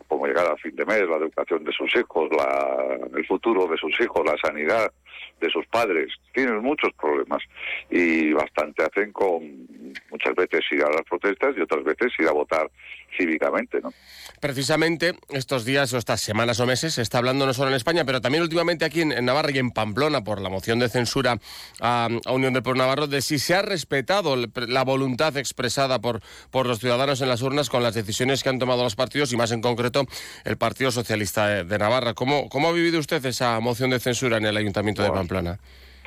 como 0.06 0.26
llegar 0.26 0.46
a 0.46 0.56
fin 0.56 0.76
de 0.76 0.84
mes, 0.84 1.02
la 1.08 1.16
educación 1.16 1.64
de 1.64 1.72
sus 1.72 1.92
hijos, 1.96 2.28
la, 2.30 2.98
el 3.16 3.26
futuro 3.26 3.66
de 3.66 3.76
sus 3.76 4.00
hijos, 4.00 4.24
la 4.24 4.36
sanidad 4.40 4.92
de 5.40 5.50
sus 5.50 5.66
padres. 5.66 6.12
Tienen 6.32 6.58
muchos 6.62 6.92
problemas 6.94 7.42
y 7.90 8.32
bastante 8.32 8.84
hacen 8.84 9.12
con 9.12 9.68
muchas 10.10 10.34
veces 10.34 10.60
ir 10.70 10.82
a 10.82 10.90
las 10.90 11.02
protestas 11.08 11.54
y 11.56 11.60
otras 11.60 11.84
veces 11.84 12.12
ir 12.18 12.28
a 12.28 12.32
votar 12.32 12.70
cívicamente, 13.16 13.80
¿no? 13.80 13.92
Precisamente 14.40 15.14
estos 15.30 15.64
días 15.64 15.92
o 15.92 15.98
estas 15.98 16.20
semanas 16.20 16.60
o 16.60 16.66
meses 16.66 16.94
se 16.94 17.02
está 17.02 17.18
hablando 17.18 17.46
no 17.46 17.54
solo 17.54 17.70
en 17.70 17.76
España, 17.76 18.04
pero 18.04 18.20
también 18.20 18.42
últimamente 18.42 18.84
aquí 18.84 19.00
en, 19.00 19.24
Navarra 19.24 19.50
y 19.50 19.58
en 19.58 19.70
Pamplona 19.70 20.22
por 20.22 20.40
la 20.40 20.48
moción 20.48 20.78
de 20.78 20.88
censura 20.88 21.38
a, 21.80 22.08
Unión 22.30 22.52
del 22.52 22.62
Pueblo 22.62 22.82
Navarro 22.82 23.06
de 23.06 23.22
si 23.22 23.38
se 23.38 23.54
ha 23.54 23.62
respetado 23.62 24.36
la 24.36 24.84
voluntad 24.84 25.36
expresada 25.36 26.00
por, 26.00 26.20
por 26.50 26.66
los 26.66 26.78
ciudadanos 26.78 27.20
en 27.20 27.28
las 27.28 27.42
urnas 27.42 27.68
con 27.68 27.82
las 27.82 27.94
decisiones 27.94 28.42
que 28.42 28.48
han 28.48 28.58
tomado 28.58 28.82
los 28.82 28.96
partidos 28.96 29.32
y 29.32 29.36
más 29.36 29.50
en 29.52 29.60
concreto 29.60 30.06
el 30.44 30.56
Partido 30.56 30.90
Socialista 30.90 31.64
de, 31.64 31.78
Navarra. 31.78 32.14
¿Cómo, 32.14 32.48
¿Cómo 32.48 32.68
ha 32.68 32.72
vivido 32.72 32.98
usted 32.98 33.24
esa 33.24 33.58
moción 33.60 33.90
de 33.90 34.00
censura 34.00 34.36
en 34.36 34.46
el 34.46 34.56
Ayuntamiento 34.56 34.97
de 35.02 35.10
Pamplona? 35.10 35.58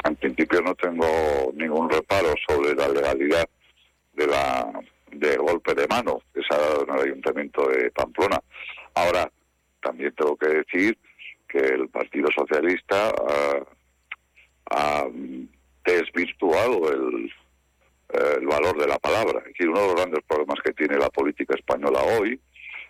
En 0.03 0.15
principio 0.15 0.61
no 0.61 0.73
tengo 0.75 1.05
ningún 1.53 1.89
reparo 1.89 2.33
sobre 2.47 2.73
la 2.75 2.87
legalidad 2.87 3.47
de 4.13 4.27
la 4.27 4.71
de 5.11 5.35
golpe 5.37 5.73
de 5.75 5.87
mano 5.87 6.21
que 6.33 6.41
se 6.41 6.55
ha 6.55 6.57
dado 6.57 6.83
en 6.87 6.95
el 6.95 7.01
Ayuntamiento 7.01 7.67
de 7.67 7.91
Pamplona. 7.91 8.39
Ahora, 8.95 9.29
también 9.81 10.13
tengo 10.15 10.35
que 10.37 10.47
decir 10.47 10.97
que 11.47 11.59
el 11.59 11.89
Partido 11.89 12.29
Socialista 12.35 13.11
ha, 14.71 15.05
desvirtuado 15.83 16.91
el, 16.93 17.33
el 18.39 18.45
valor 18.45 18.79
de 18.79 18.87
la 18.87 18.97
palabra. 18.99 19.39
Es 19.39 19.45
decir, 19.45 19.67
uno 19.67 19.81
de 19.81 19.87
los 19.87 19.95
grandes 19.95 20.23
problemas 20.27 20.59
que 20.63 20.71
tiene 20.73 20.97
la 20.97 21.09
política 21.09 21.55
española 21.55 21.99
hoy 22.19 22.39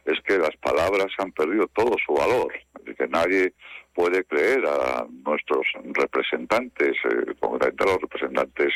es 0.05 0.19
que 0.21 0.37
las 0.37 0.55
palabras 0.57 1.07
han 1.17 1.31
perdido 1.31 1.67
todo 1.67 1.95
su 2.05 2.13
valor. 2.13 2.53
Es 2.85 2.95
que 2.95 3.07
nadie 3.07 3.53
puede 3.93 4.23
creer 4.23 4.65
a 4.65 5.05
nuestros 5.25 5.65
representantes, 5.93 6.95
eh, 7.03 7.33
concretamente 7.39 7.83
a 7.83 7.87
los 7.87 8.01
representantes 8.01 8.73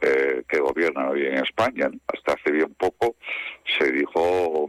eh, 0.00 0.42
que 0.48 0.58
gobiernan 0.58 1.08
hoy 1.08 1.26
en 1.26 1.38
España. 1.38 1.90
Hasta 2.06 2.34
hace 2.34 2.52
bien 2.52 2.74
poco 2.74 3.16
se 3.78 3.90
dijo 3.92 4.68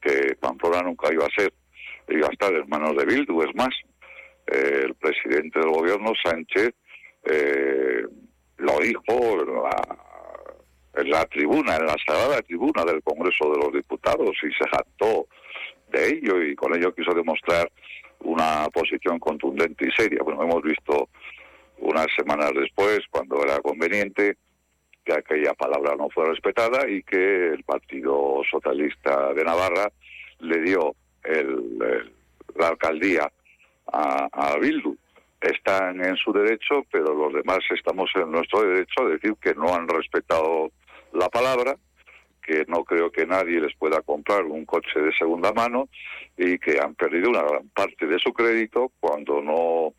que 0.00 0.36
Pamplona 0.36 0.82
nunca 0.82 1.12
iba 1.12 1.26
a 1.26 1.30
ser, 1.30 1.52
iba 2.08 2.28
a 2.28 2.32
estar 2.32 2.52
en 2.52 2.68
manos 2.68 2.96
de 2.96 3.04
Bildu. 3.04 3.42
Es 3.42 3.54
más, 3.54 3.74
eh, 4.46 4.82
el 4.84 4.94
presidente 4.94 5.58
del 5.58 5.70
gobierno, 5.70 6.12
Sánchez, 6.22 6.72
lo 8.58 8.78
dijo 8.78 9.44
la, 9.44 10.05
en 10.96 11.10
la 11.10 11.24
tribuna, 11.26 11.76
en 11.76 11.86
la 11.86 11.96
sagrada 12.06 12.40
tribuna 12.42 12.84
del 12.84 13.02
Congreso 13.02 13.50
de 13.52 13.58
los 13.58 13.72
Diputados 13.72 14.36
y 14.42 14.52
se 14.52 14.68
jactó 14.70 15.26
de 15.90 16.08
ello 16.08 16.42
y 16.42 16.54
con 16.56 16.74
ello 16.74 16.94
quiso 16.94 17.12
demostrar 17.12 17.70
una 18.20 18.66
posición 18.72 19.18
contundente 19.18 19.86
y 19.86 19.92
seria. 19.92 20.22
Bueno, 20.22 20.42
hemos 20.42 20.62
visto 20.62 21.08
unas 21.78 22.06
semanas 22.16 22.50
después, 22.54 23.00
cuando 23.10 23.42
era 23.42 23.60
conveniente, 23.60 24.36
que 25.04 25.12
aquella 25.12 25.54
palabra 25.54 25.94
no 25.96 26.08
fue 26.10 26.26
respetada 26.26 26.88
y 26.88 27.02
que 27.02 27.48
el 27.48 27.62
Partido 27.62 28.40
Socialista 28.50 29.32
de 29.34 29.44
Navarra 29.44 29.92
le 30.40 30.60
dio 30.62 30.94
el, 31.22 31.78
la 32.56 32.68
alcaldía 32.68 33.30
a, 33.92 34.28
a 34.32 34.58
Bildu. 34.58 34.96
Están 35.40 36.04
en 36.04 36.16
su 36.16 36.32
derecho, 36.32 36.84
pero 36.90 37.14
los 37.14 37.32
demás 37.34 37.58
estamos 37.70 38.10
en 38.16 38.32
nuestro 38.32 38.62
derecho 38.62 39.02
a 39.02 39.10
decir 39.10 39.34
que 39.40 39.54
no 39.54 39.72
han 39.74 39.86
respetado 39.86 40.72
la 41.12 41.28
palabra 41.28 41.76
que 42.46 42.64
no 42.68 42.84
creo 42.84 43.10
que 43.10 43.26
nadie 43.26 43.60
les 43.60 43.74
pueda 43.76 44.00
comprar 44.02 44.44
un 44.44 44.64
coche 44.64 45.00
de 45.00 45.12
segunda 45.12 45.52
mano 45.52 45.88
y 46.36 46.58
que 46.58 46.78
han 46.78 46.94
perdido 46.94 47.30
una 47.30 47.42
gran 47.42 47.68
parte 47.70 48.06
de 48.06 48.18
su 48.20 48.32
crédito 48.32 48.92
cuando 49.00 49.42
no 49.42 49.94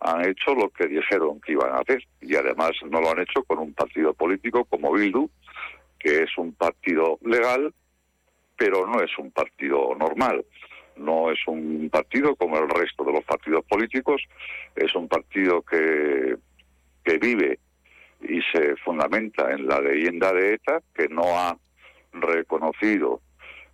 han 0.00 0.28
hecho 0.28 0.54
lo 0.54 0.70
que 0.70 0.86
dijeron 0.86 1.40
que 1.40 1.52
iban 1.52 1.72
a 1.72 1.80
hacer. 1.80 2.04
Y 2.20 2.36
además 2.36 2.70
no 2.88 3.00
lo 3.00 3.10
han 3.10 3.18
hecho 3.18 3.42
con 3.42 3.58
un 3.58 3.74
partido 3.74 4.14
político 4.14 4.64
como 4.66 4.92
Bildu, 4.92 5.28
que 5.98 6.22
es 6.22 6.38
un 6.38 6.52
partido 6.52 7.18
legal, 7.22 7.74
pero 8.56 8.86
no 8.86 9.02
es 9.02 9.10
un 9.18 9.32
partido 9.32 9.94
normal. 9.96 10.44
No 10.96 11.32
es 11.32 11.38
un 11.46 11.88
partido 11.90 12.36
como 12.36 12.58
el 12.58 12.68
resto 12.68 13.04
de 13.04 13.12
los 13.12 13.24
partidos 13.24 13.64
políticos, 13.64 14.22
es 14.74 14.94
un 14.94 15.08
partido 15.08 15.62
que, 15.62 16.36
que 17.04 17.18
vive 17.18 17.58
y 18.20 18.40
se 18.52 18.76
fundamenta 18.76 19.52
en 19.52 19.66
la 19.66 19.80
leyenda 19.80 20.32
de 20.32 20.54
ETA, 20.54 20.82
que 20.94 21.08
no 21.08 21.22
ha 21.38 21.56
reconocido 22.12 23.20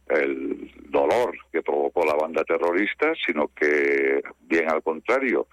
el 0.08 0.70
dolor 0.88 1.36
que 1.50 1.62
provocó 1.62 2.04
la 2.04 2.14
banda 2.14 2.44
terrorista, 2.44 3.12
sino 3.26 3.48
que, 3.48 4.22
bien 4.40 4.70
al 4.70 4.82
contrario, 4.82 5.46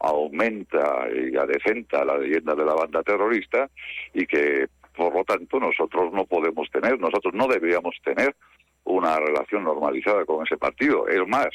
aumenta 0.00 1.08
y 1.12 1.36
adecenta 1.36 2.04
la 2.04 2.18
leyenda 2.18 2.54
de 2.54 2.64
la 2.64 2.74
banda 2.74 3.02
terrorista 3.02 3.68
y 4.14 4.26
que, 4.26 4.68
por 4.96 5.14
lo 5.14 5.24
tanto, 5.24 5.58
nosotros 5.58 6.12
no 6.12 6.24
podemos 6.26 6.70
tener, 6.70 6.98
nosotros 7.00 7.34
no 7.34 7.48
deberíamos 7.48 7.96
tener 8.04 8.34
una 8.88 9.18
relación 9.18 9.64
normalizada 9.64 10.24
con 10.24 10.44
ese 10.46 10.56
partido. 10.56 11.06
Es 11.08 11.26
más, 11.28 11.48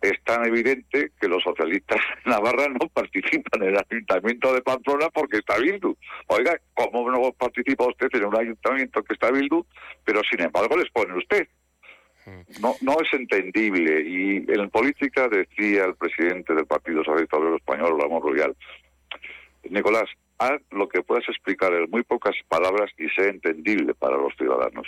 es 0.00 0.12
tan 0.24 0.44
evidente 0.46 1.10
que 1.20 1.28
los 1.28 1.42
socialistas 1.42 1.98
de 2.24 2.30
Navarra 2.30 2.68
no 2.68 2.88
participan 2.88 3.62
en 3.62 3.74
el 3.74 3.78
ayuntamiento 3.90 4.52
de 4.52 4.62
Pamplona 4.62 5.08
porque 5.10 5.38
está 5.38 5.58
Bildu. 5.58 5.96
Oiga, 6.28 6.58
¿cómo 6.74 7.10
no 7.10 7.32
participa 7.32 7.86
usted 7.86 8.08
en 8.12 8.26
un 8.26 8.36
ayuntamiento 8.36 9.02
que 9.02 9.14
está 9.14 9.30
Bildu, 9.30 9.64
pero 10.04 10.20
sin 10.30 10.42
embargo 10.42 10.76
les 10.76 10.90
pone 10.90 11.16
usted? 11.16 11.48
Hmm. 12.24 12.42
No, 12.60 12.74
no 12.82 12.96
es 13.00 13.12
entendible. 13.12 14.02
Y 14.02 14.44
en 14.48 14.70
política 14.70 15.28
decía 15.28 15.86
el 15.86 15.96
presidente 15.96 16.54
del 16.54 16.66
Partido 16.66 17.02
Socialista 17.02 17.38
Obrero 17.38 17.56
Español, 17.56 17.98
Ramón 18.00 18.22
Royal, 18.22 18.54
Nicolás, 19.70 20.08
haz 20.38 20.60
lo 20.70 20.88
que 20.88 21.02
puedas 21.02 21.28
explicar 21.28 21.72
en 21.72 21.90
muy 21.90 22.02
pocas 22.04 22.34
palabras 22.46 22.90
y 22.96 23.08
sea 23.08 23.26
entendible 23.26 23.94
para 23.94 24.16
los 24.16 24.34
ciudadanos. 24.36 24.86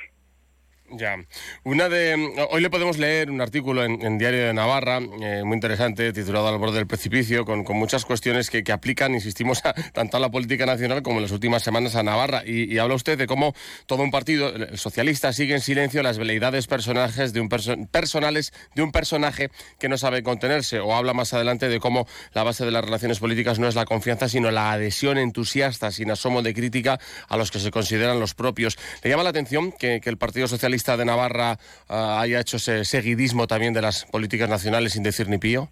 Ya. 0.93 1.17
Una 1.63 1.89
de. 1.89 2.47
Hoy 2.51 2.61
le 2.61 2.69
podemos 2.69 2.99
leer 2.99 3.31
un 3.31 3.41
artículo 3.41 3.85
en, 3.85 4.19
Diario 4.19 4.47
de 4.47 4.53
Navarra, 4.53 4.99
eh, 4.99 5.43
muy 5.45 5.55
interesante, 5.55 6.13
titulado 6.13 6.49
Al 6.49 6.59
borde 6.59 6.79
del 6.79 6.89
precipicio, 6.89 7.45
con, 7.45 7.65
muchas 7.79 8.05
cuestiones 8.05 8.51
que, 8.51 8.65
aplican, 8.73 9.15
insistimos, 9.15 9.63
tanto 9.93 10.17
a 10.17 10.21
la 10.21 10.31
política 10.31 10.67
nacional 10.67 11.03
como 11.03 11.19
en 11.19 11.23
las 11.23 11.31
últimas 11.31 11.63
semanas 11.63 11.95
a 11.95 12.03
Navarra. 12.03 12.43
Y, 12.45 12.77
habla 12.79 12.95
usted 12.95 13.17
de 13.17 13.27
cómo 13.27 13.55
todo 13.87 14.03
un 14.03 14.11
partido 14.11 14.53
socialista 14.77 15.33
sigue 15.33 15.55
en 15.55 15.61
silencio 15.61 16.03
las 16.03 16.19
veleidades 16.19 16.67
personajes 16.67 17.33
de 17.33 17.41
un 17.41 17.49
personales 17.49 18.53
de 18.75 18.83
un 18.83 18.91
personaje 18.91 19.51
que 19.79 19.89
no 19.89 19.97
sabe 19.97 20.23
contenerse. 20.25 20.81
O 20.81 20.95
habla 20.95 21.15
más 21.15 21.33
adelante 21.35 21.69
de 21.69 21.79
cómo 21.79 22.09
la 22.33 22.43
base 22.43 22.65
de 22.65 22.73
las 22.73 22.85
relaciones 22.85 23.21
políticas 23.21 23.59
no 23.61 23.69
es 23.69 23.77
la 23.77 23.85
confianza, 23.85 24.29
sino 24.29 24.51
la 24.51 24.73
adhesión 24.73 25.19
entusiasta, 25.19 25.93
sin 25.93 26.11
asomo 26.11 26.43
de 26.43 26.53
crítica 26.53 26.99
a 27.29 27.37
los 27.37 27.53
que 27.53 27.61
se 27.61 27.71
consideran 27.71 28.19
los 28.19 28.35
propios. 28.35 28.77
Le 29.05 29.11
llama 29.11 29.23
la 29.23 29.31
atención 29.31 29.71
que 29.73 30.01
el 30.03 30.19
Partido 30.19 30.49
Socialista 30.49 30.80
de 30.87 31.05
Navarra 31.05 31.59
ah, 31.89 32.21
haya 32.21 32.41
hecho 32.41 32.57
ese 32.57 32.85
seguidismo 32.85 33.47
también 33.47 33.73
de 33.73 33.83
las 33.83 34.05
políticas 34.07 34.49
nacionales 34.49 34.93
sin 34.93 35.03
decir 35.03 35.29
ni 35.29 35.39
pío? 35.39 35.69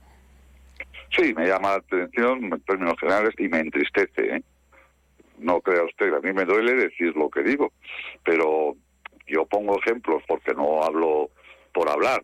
Sí, 1.16 1.32
me 1.34 1.46
llama 1.46 1.70
la 1.70 1.74
atención 1.76 2.44
en 2.44 2.60
términos 2.60 2.94
generales 3.00 3.34
y 3.38 3.48
me 3.48 3.60
entristece. 3.60 4.36
¿eh? 4.36 4.42
No 5.38 5.60
crea 5.60 5.84
usted, 5.84 6.12
a 6.12 6.20
mí 6.20 6.32
me 6.32 6.44
duele 6.44 6.74
decir 6.74 7.16
lo 7.16 7.30
que 7.30 7.42
digo, 7.42 7.72
pero 8.24 8.76
yo 9.26 9.46
pongo 9.46 9.78
ejemplos 9.78 10.22
porque 10.26 10.54
no 10.54 10.82
hablo 10.82 11.30
por 11.72 11.88
hablar, 11.88 12.22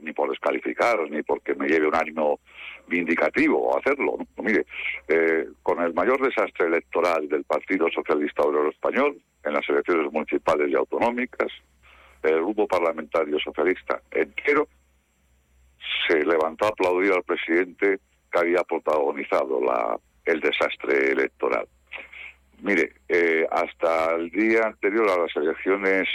ni 0.00 0.12
por 0.12 0.30
descalificar, 0.30 0.98
ni 1.10 1.22
porque 1.22 1.54
me 1.54 1.68
lleve 1.68 1.88
un 1.88 1.94
ánimo 1.94 2.40
vindicativo 2.86 3.76
hacerlo. 3.78 4.18
Mire, 4.42 4.66
eh, 5.08 5.46
con 5.62 5.80
el 5.80 5.94
mayor 5.94 6.20
desastre 6.20 6.66
electoral 6.66 7.28
del 7.28 7.44
Partido 7.44 7.88
Socialista 7.90 8.42
Obrero 8.42 8.70
Español 8.70 9.20
en 9.44 9.52
las 9.52 9.68
elecciones 9.68 10.12
municipales 10.12 10.70
y 10.70 10.74
autonómicas, 10.74 11.52
el 12.30 12.42
grupo 12.42 12.66
parlamentario 12.66 13.38
socialista 13.38 14.00
entero 14.10 14.68
se 16.08 16.24
levantó 16.24 16.66
a 16.66 16.68
aplaudir 16.68 17.12
al 17.12 17.22
presidente 17.22 17.98
que 18.30 18.38
había 18.38 18.62
protagonizado 18.64 19.60
la, 19.60 19.98
el 20.24 20.40
desastre 20.40 21.12
electoral. 21.12 21.66
Mire, 22.60 22.92
eh, 23.08 23.46
hasta 23.50 24.14
el 24.14 24.30
día 24.30 24.66
anterior 24.66 25.10
a 25.10 25.18
las 25.18 25.36
elecciones 25.36 26.08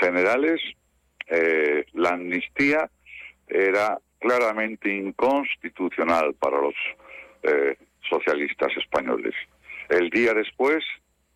generales, 0.00 0.60
eh, 1.26 1.84
la 1.92 2.10
amnistía 2.10 2.90
era 3.46 3.98
claramente 4.18 4.90
inconstitucional 4.90 6.34
para 6.34 6.60
los 6.60 6.74
eh, 7.42 7.76
socialistas 8.08 8.74
españoles. 8.76 9.34
El 9.88 10.08
día 10.10 10.32
después, 10.32 10.82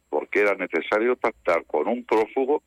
porque 0.09 0.41
era 0.41 0.55
necesario 0.55 1.17
pactar 1.17 1.65
con 1.67 1.87
un 1.87 2.05
prófugo 2.05 2.63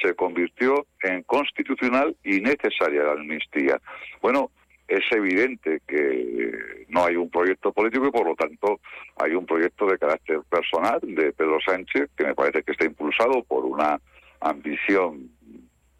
se 0.00 0.14
convirtió 0.14 0.86
en 1.02 1.22
constitucional 1.22 2.16
y 2.24 2.40
necesaria 2.40 3.04
la 3.04 3.12
amnistía. 3.12 3.80
Bueno, 4.20 4.50
es 4.88 5.04
evidente 5.12 5.80
que 5.86 6.84
no 6.88 7.04
hay 7.04 7.16
un 7.16 7.30
proyecto 7.30 7.72
político 7.72 8.06
y 8.06 8.10
por 8.10 8.26
lo 8.26 8.34
tanto 8.34 8.80
hay 9.16 9.34
un 9.34 9.46
proyecto 9.46 9.86
de 9.86 9.98
carácter 9.98 10.40
personal 10.48 11.00
de 11.02 11.32
Pedro 11.32 11.58
Sánchez 11.64 12.10
que 12.16 12.24
me 12.24 12.34
parece 12.34 12.62
que 12.62 12.72
está 12.72 12.84
impulsado 12.84 13.42
por 13.44 13.64
una 13.64 13.98
ambición 14.40 15.30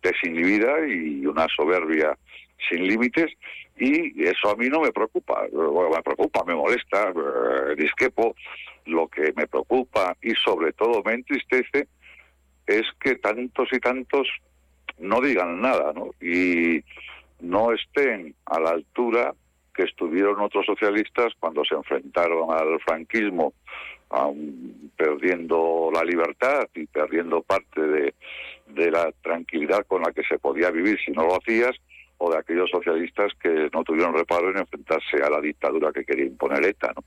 desinhibida 0.02 0.86
y 0.86 1.24
una 1.24 1.46
soberbia 1.56 2.16
sin 2.68 2.86
límites 2.86 3.32
y 3.76 4.22
eso 4.22 4.50
a 4.50 4.56
mí 4.56 4.68
no 4.68 4.80
me 4.80 4.92
preocupa, 4.92 5.46
me 5.50 6.02
preocupa, 6.02 6.44
me 6.44 6.54
molesta, 6.54 7.08
eh, 7.08 7.74
disquepo, 7.76 8.36
lo 8.86 9.08
que 9.08 9.32
me 9.34 9.46
preocupa 9.46 10.16
y 10.22 10.32
sobre 10.34 10.72
todo 10.72 11.02
me 11.04 11.14
entristece 11.14 11.88
es 12.66 12.86
que 13.00 13.16
tantos 13.16 13.68
y 13.72 13.78
tantos 13.78 14.28
no 14.98 15.20
digan 15.20 15.60
nada, 15.60 15.92
¿no? 15.92 16.10
Y 16.20 16.82
no 17.40 17.72
estén 17.72 18.34
a 18.46 18.60
la 18.60 18.70
altura 18.70 19.34
que 19.74 19.82
estuvieron 19.82 20.40
otros 20.40 20.64
socialistas 20.66 21.32
cuando 21.38 21.64
se 21.64 21.74
enfrentaron 21.74 22.50
al 22.52 22.80
franquismo, 22.80 23.52
perdiendo 24.96 25.90
la 25.92 26.04
libertad 26.04 26.68
y 26.74 26.86
perdiendo 26.86 27.42
parte 27.42 27.80
de, 27.80 28.14
de 28.68 28.90
la 28.90 29.10
tranquilidad 29.22 29.84
con 29.86 30.02
la 30.02 30.12
que 30.12 30.22
se 30.22 30.38
podía 30.38 30.70
vivir 30.70 30.98
si 31.04 31.10
no 31.10 31.24
lo 31.24 31.36
hacías, 31.36 31.76
o 32.18 32.30
de 32.30 32.38
aquellos 32.38 32.70
socialistas 32.70 33.32
que 33.42 33.68
no 33.72 33.82
tuvieron 33.82 34.14
reparo 34.14 34.50
en 34.50 34.58
enfrentarse 34.58 35.16
a 35.22 35.30
la 35.30 35.40
dictadura 35.40 35.92
que 35.92 36.04
quería 36.04 36.26
imponer 36.26 36.64
ETA. 36.64 36.92
¿no? 36.94 37.04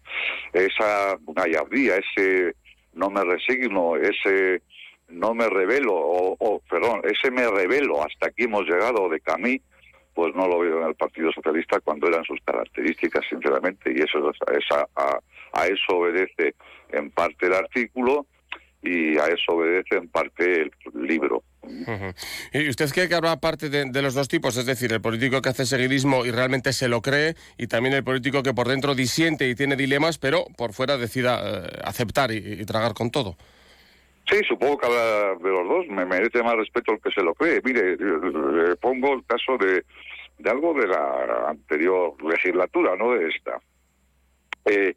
Esa 0.51 1.17
gallardía, 1.27 1.95
ese 1.95 2.55
no 2.93 3.09
me 3.09 3.23
resigno, 3.23 3.95
ese 3.95 4.61
no 5.09 5.33
me 5.33 5.49
revelo, 5.49 5.93
o, 5.95 6.61
perdón, 6.69 7.01
ese 7.03 7.31
me 7.31 7.49
revelo, 7.49 8.03
hasta 8.03 8.27
aquí 8.27 8.43
hemos 8.43 8.65
llegado 8.65 9.09
de 9.09 9.19
Camí, 9.19 9.61
pues 10.13 10.33
no 10.35 10.47
lo 10.47 10.59
veo 10.59 10.81
en 10.81 10.87
el 10.89 10.95
Partido 10.95 11.31
Socialista 11.31 11.79
cuando 11.79 12.07
eran 12.07 12.23
sus 12.23 12.39
características, 12.43 13.23
sinceramente, 13.29 13.93
y 13.95 14.01
eso 14.01 14.31
a, 14.95 15.19
a 15.53 15.67
eso 15.67 15.97
obedece 15.97 16.55
en 16.91 17.11
parte 17.11 17.47
el 17.47 17.53
artículo 17.53 18.25
y 18.81 19.17
a 19.17 19.25
eso 19.25 19.53
obedece 19.53 19.95
en 19.95 20.07
parte 20.07 20.61
el 20.61 20.71
libro. 20.93 21.43
¿Y 22.53 22.69
usted 22.69 22.89
cree 22.91 23.09
que 23.09 23.15
habrá 23.15 23.37
parte 23.37 23.69
de, 23.69 24.01
los 24.01 24.13
dos 24.13 24.27
tipos? 24.27 24.55
Es 24.57 24.65
decir, 24.65 24.91
el 24.93 25.01
político 25.01 25.41
que 25.41 25.49
hace 25.49 25.65
seguidismo 25.65 26.25
y 26.25 26.31
realmente 26.31 26.73
se 26.73 26.87
lo 26.87 27.01
cree, 27.01 27.35
y 27.57 27.67
también 27.67 27.95
el 27.95 28.03
político 28.03 28.43
que 28.43 28.53
por 28.53 28.67
dentro 28.67 28.95
disiente 28.95 29.49
y 29.49 29.55
tiene 29.55 29.75
dilemas, 29.75 30.17
pero 30.17 30.45
por 30.55 30.73
fuera 30.73 30.97
decida 30.97 31.41
eh, 31.43 31.79
aceptar 31.83 32.31
y, 32.31 32.65
tragar 32.65 32.93
con 32.93 33.11
todo. 33.11 33.37
Sí, 34.29 34.41
supongo 34.47 34.77
que 34.77 34.87
habrá 34.87 35.35
de 35.35 35.49
los 35.49 35.67
dos. 35.67 35.87
Me 35.87 36.05
merece 36.05 36.43
más 36.43 36.55
respeto 36.55 36.91
el 36.91 37.01
que 37.01 37.11
se 37.11 37.23
lo 37.23 37.33
cree. 37.33 37.61
Mire, 37.63 37.95
le 37.95 38.75
pongo 38.75 39.13
el 39.13 39.25
caso 39.25 39.57
de, 39.57 39.85
de 40.37 40.49
algo 40.49 40.73
de 40.73 40.87
la 40.87 41.49
anterior 41.49 42.21
legislatura, 42.21 42.95
no 42.97 43.13
de 43.13 43.29
esta. 43.29 43.59
Eh, 44.65 44.95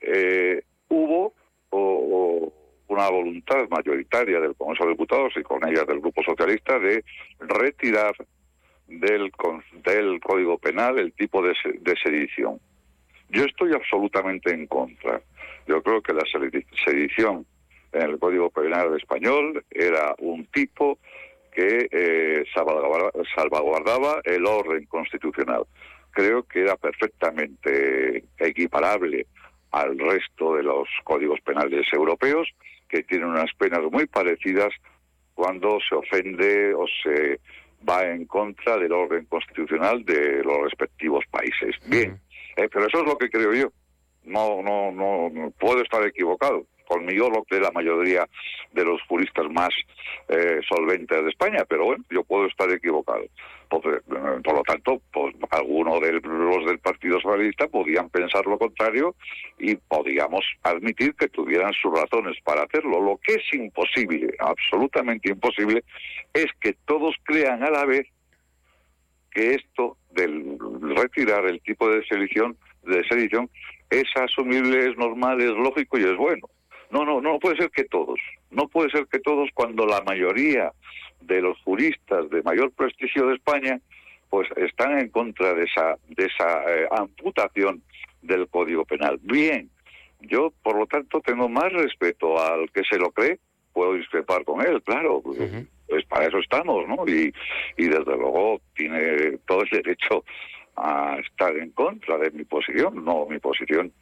eh, 0.00 0.62
hubo 0.88 1.34
una 2.88 3.08
voluntad 3.08 3.68
mayoritaria 3.70 4.38
del 4.38 4.54
Congreso 4.54 4.84
de 4.84 4.90
Diputados 4.90 5.32
y 5.36 5.42
con 5.42 5.66
ella 5.66 5.84
del 5.84 6.00
Grupo 6.00 6.22
Socialista 6.22 6.78
de 6.78 7.02
retirar 7.40 8.14
del, 8.86 9.32
del 9.84 10.20
Código 10.20 10.58
Penal 10.58 10.98
el 10.98 11.12
tipo 11.14 11.42
de, 11.42 11.54
de 11.80 11.94
sedición. 11.96 12.60
Yo 13.30 13.44
estoy 13.44 13.72
absolutamente 13.72 14.52
en 14.52 14.66
contra. 14.66 15.20
Yo 15.66 15.82
creo 15.82 16.02
que 16.02 16.12
la 16.12 16.24
sedición 16.84 17.46
en 17.92 18.02
el 18.02 18.18
Código 18.18 18.50
Penal 18.50 18.96
español 18.96 19.64
era 19.70 20.14
un 20.18 20.46
tipo 20.46 20.98
que 21.52 21.88
eh, 21.90 22.44
salvaguardaba 22.54 24.20
el 24.24 24.46
orden 24.46 24.86
constitucional. 24.86 25.64
Creo 26.10 26.44
que 26.44 26.62
era 26.62 26.76
perfectamente 26.76 28.24
equiparable 28.38 29.26
al 29.70 29.98
resto 29.98 30.54
de 30.56 30.62
los 30.62 30.88
códigos 31.04 31.40
penales 31.40 31.86
europeos 31.92 32.48
que 32.88 33.02
tienen 33.02 33.28
unas 33.28 33.52
penas 33.54 33.80
muy 33.90 34.06
parecidas 34.06 34.70
cuando 35.34 35.78
se 35.88 35.94
ofende 35.94 36.74
o 36.74 36.84
se 37.02 37.40
va 37.88 38.04
en 38.06 38.26
contra 38.26 38.76
del 38.76 38.92
orden 38.92 39.24
constitucional 39.26 40.04
de 40.04 40.42
los 40.44 40.62
respectivos 40.62 41.24
países. 41.30 41.74
Bien, 41.86 42.20
eh, 42.56 42.68
pero 42.70 42.86
eso 42.86 43.00
es 43.00 43.06
lo 43.06 43.16
que 43.16 43.30
creo 43.30 43.52
yo. 43.54 43.72
No, 44.24 44.62
no, 44.62 44.92
no, 44.92 45.50
puedo 45.58 45.82
estar 45.82 46.06
equivocado. 46.06 46.64
Conmigo 46.92 47.30
lo 47.30 47.42
que 47.44 47.58
la 47.58 47.70
mayoría 47.70 48.28
de 48.72 48.84
los 48.84 49.00
juristas 49.08 49.50
más 49.50 49.70
eh, 50.28 50.60
solventes 50.68 51.24
de 51.24 51.30
España, 51.30 51.64
pero 51.66 51.86
bueno, 51.86 52.04
yo 52.10 52.22
puedo 52.22 52.46
estar 52.46 52.70
equivocado. 52.70 53.24
Por, 53.70 53.86
lo 54.44 54.62
tanto, 54.62 55.00
pues 55.10 55.34
algunos 55.50 56.02
de 56.02 56.20
los 56.20 56.66
del 56.66 56.78
Partido 56.80 57.18
Socialista 57.18 57.66
podían 57.68 58.10
pensar 58.10 58.44
lo 58.44 58.58
contrario 58.58 59.14
y 59.58 59.76
podíamos 59.76 60.44
admitir 60.64 61.14
que 61.14 61.28
tuvieran 61.28 61.72
sus 61.72 61.98
razones 61.98 62.36
para 62.44 62.64
hacerlo. 62.64 63.00
Lo 63.00 63.18
que 63.26 63.36
es 63.36 63.54
imposible, 63.54 64.34
absolutamente 64.38 65.30
imposible, 65.30 65.82
es 66.34 66.48
que 66.60 66.74
todos 66.84 67.14
crean 67.24 67.62
a 67.62 67.70
la 67.70 67.86
vez 67.86 68.06
que 69.30 69.54
esto 69.54 69.96
del 70.10 70.58
retirar 70.94 71.46
el 71.46 71.62
tipo 71.62 71.88
de 71.88 72.04
sedición, 72.04 72.54
de 72.82 73.02
sedición 73.08 73.48
es 73.88 74.04
asumible, 74.14 74.90
es 74.90 74.98
normal, 74.98 75.40
es 75.40 75.52
lógico 75.52 75.98
y 75.98 76.02
es 76.02 76.16
bueno. 76.18 76.48
No, 76.92 77.06
no, 77.06 77.20
no 77.20 77.38
puede 77.38 77.56
ser 77.56 77.70
que 77.70 77.84
todos. 77.84 78.20
No 78.50 78.68
puede 78.68 78.90
ser 78.90 79.06
que 79.06 79.18
todos 79.18 79.48
cuando 79.54 79.86
la 79.86 80.02
mayoría 80.02 80.72
de 81.22 81.40
los 81.40 81.58
juristas 81.62 82.28
de 82.30 82.42
mayor 82.42 82.70
prestigio 82.72 83.26
de 83.26 83.34
España 83.34 83.80
pues 84.28 84.48
están 84.56 84.98
en 84.98 85.08
contra 85.08 85.54
de 85.54 85.64
esa 85.64 85.96
de 86.08 86.26
esa 86.26 86.62
eh, 86.66 86.88
amputación 86.90 87.82
del 88.20 88.48
Código 88.48 88.84
Penal. 88.84 89.18
Bien, 89.22 89.70
yo 90.20 90.52
por 90.62 90.78
lo 90.78 90.86
tanto 90.86 91.20
tengo 91.20 91.48
más 91.48 91.72
respeto 91.72 92.38
al 92.38 92.70
que 92.70 92.82
se 92.84 92.98
lo 92.98 93.10
cree, 93.10 93.38
puedo 93.72 93.94
discrepar 93.94 94.44
con 94.44 94.66
él, 94.66 94.82
claro, 94.82 95.22
pues 95.22 96.04
para 96.06 96.26
eso 96.26 96.38
estamos, 96.38 96.86
¿no? 96.88 97.04
Y, 97.06 97.32
y 97.76 97.88
desde 97.88 98.16
luego 98.16 98.60
tiene 98.74 99.38
todo 99.46 99.62
el 99.62 99.70
derecho 99.70 100.24
a 100.76 101.18
estar 101.18 101.54
en 101.56 101.70
contra 101.70 102.16
de 102.18 102.30
mi 102.30 102.44
posición. 102.44 103.04
No, 103.04 103.26
mi 103.28 103.38
posición 103.38 103.92